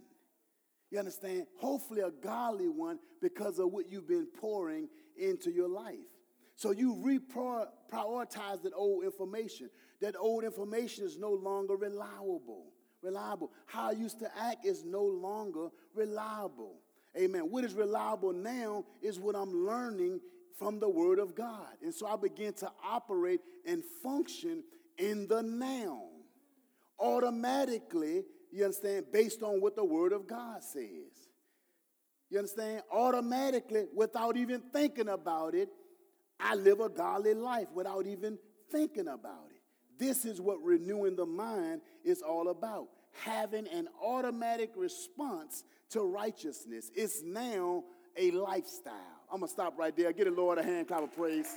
[0.91, 1.45] You understand?
[1.59, 5.95] Hopefully, a godly one because of what you've been pouring into your life.
[6.55, 9.69] So you reprioritize that old information.
[10.01, 12.73] That old information is no longer reliable.
[13.01, 13.51] Reliable.
[13.65, 16.81] How I used to act is no longer reliable.
[17.17, 17.43] Amen.
[17.43, 20.19] What is reliable now is what I'm learning
[20.57, 21.67] from the Word of God.
[21.83, 24.63] And so I began to operate and function
[24.97, 26.03] in the now.
[26.99, 31.29] Automatically, you understand, based on what the Word of God says.
[32.29, 32.83] You understand?
[32.91, 35.69] Automatically, without even thinking about it,
[36.39, 38.37] I live a godly life without even
[38.71, 39.61] thinking about it.
[39.97, 42.87] This is what renewing the mind is all about.
[43.23, 46.91] Having an automatic response to righteousness.
[46.95, 47.83] It's now
[48.15, 48.93] a lifestyle.
[49.31, 50.11] I'm going to stop right there.
[50.11, 51.55] Get the Lord a hand clap of praise.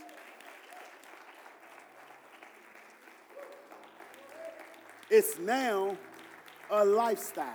[5.08, 5.96] It's now
[6.70, 7.54] a lifestyle.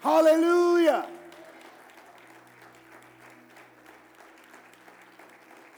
[0.00, 1.06] Hallelujah.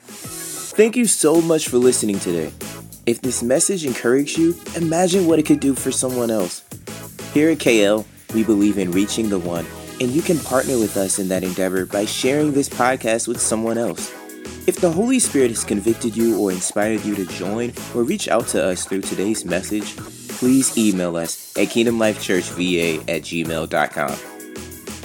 [0.02, 2.52] Thank you so much for listening today.
[3.04, 6.64] If this message encouraged you, imagine what it could do for someone else.
[7.32, 9.64] Here at KL, we believe in reaching the one
[10.00, 13.78] and you can partner with us in that endeavor by sharing this podcast with someone
[13.78, 14.12] else.
[14.66, 18.48] If the Holy Spirit has convicted you or inspired you to join or reach out
[18.48, 24.18] to us through today's message, please email us at kingdomlifechurchva at gmail.com.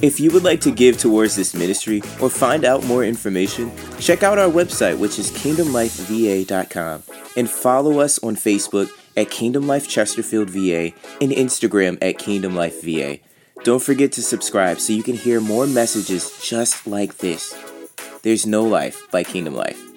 [0.01, 4.23] If you would like to give towards this ministry or find out more information, check
[4.23, 7.03] out our website, which is kingdomlifeva.com,
[7.37, 12.83] and follow us on Facebook at Kingdom Life Chesterfield VA and Instagram at Kingdom Life
[12.83, 13.19] VA.
[13.63, 17.55] Don't forget to subscribe so you can hear more messages just like this.
[18.23, 19.90] There's no life by Kingdom Life.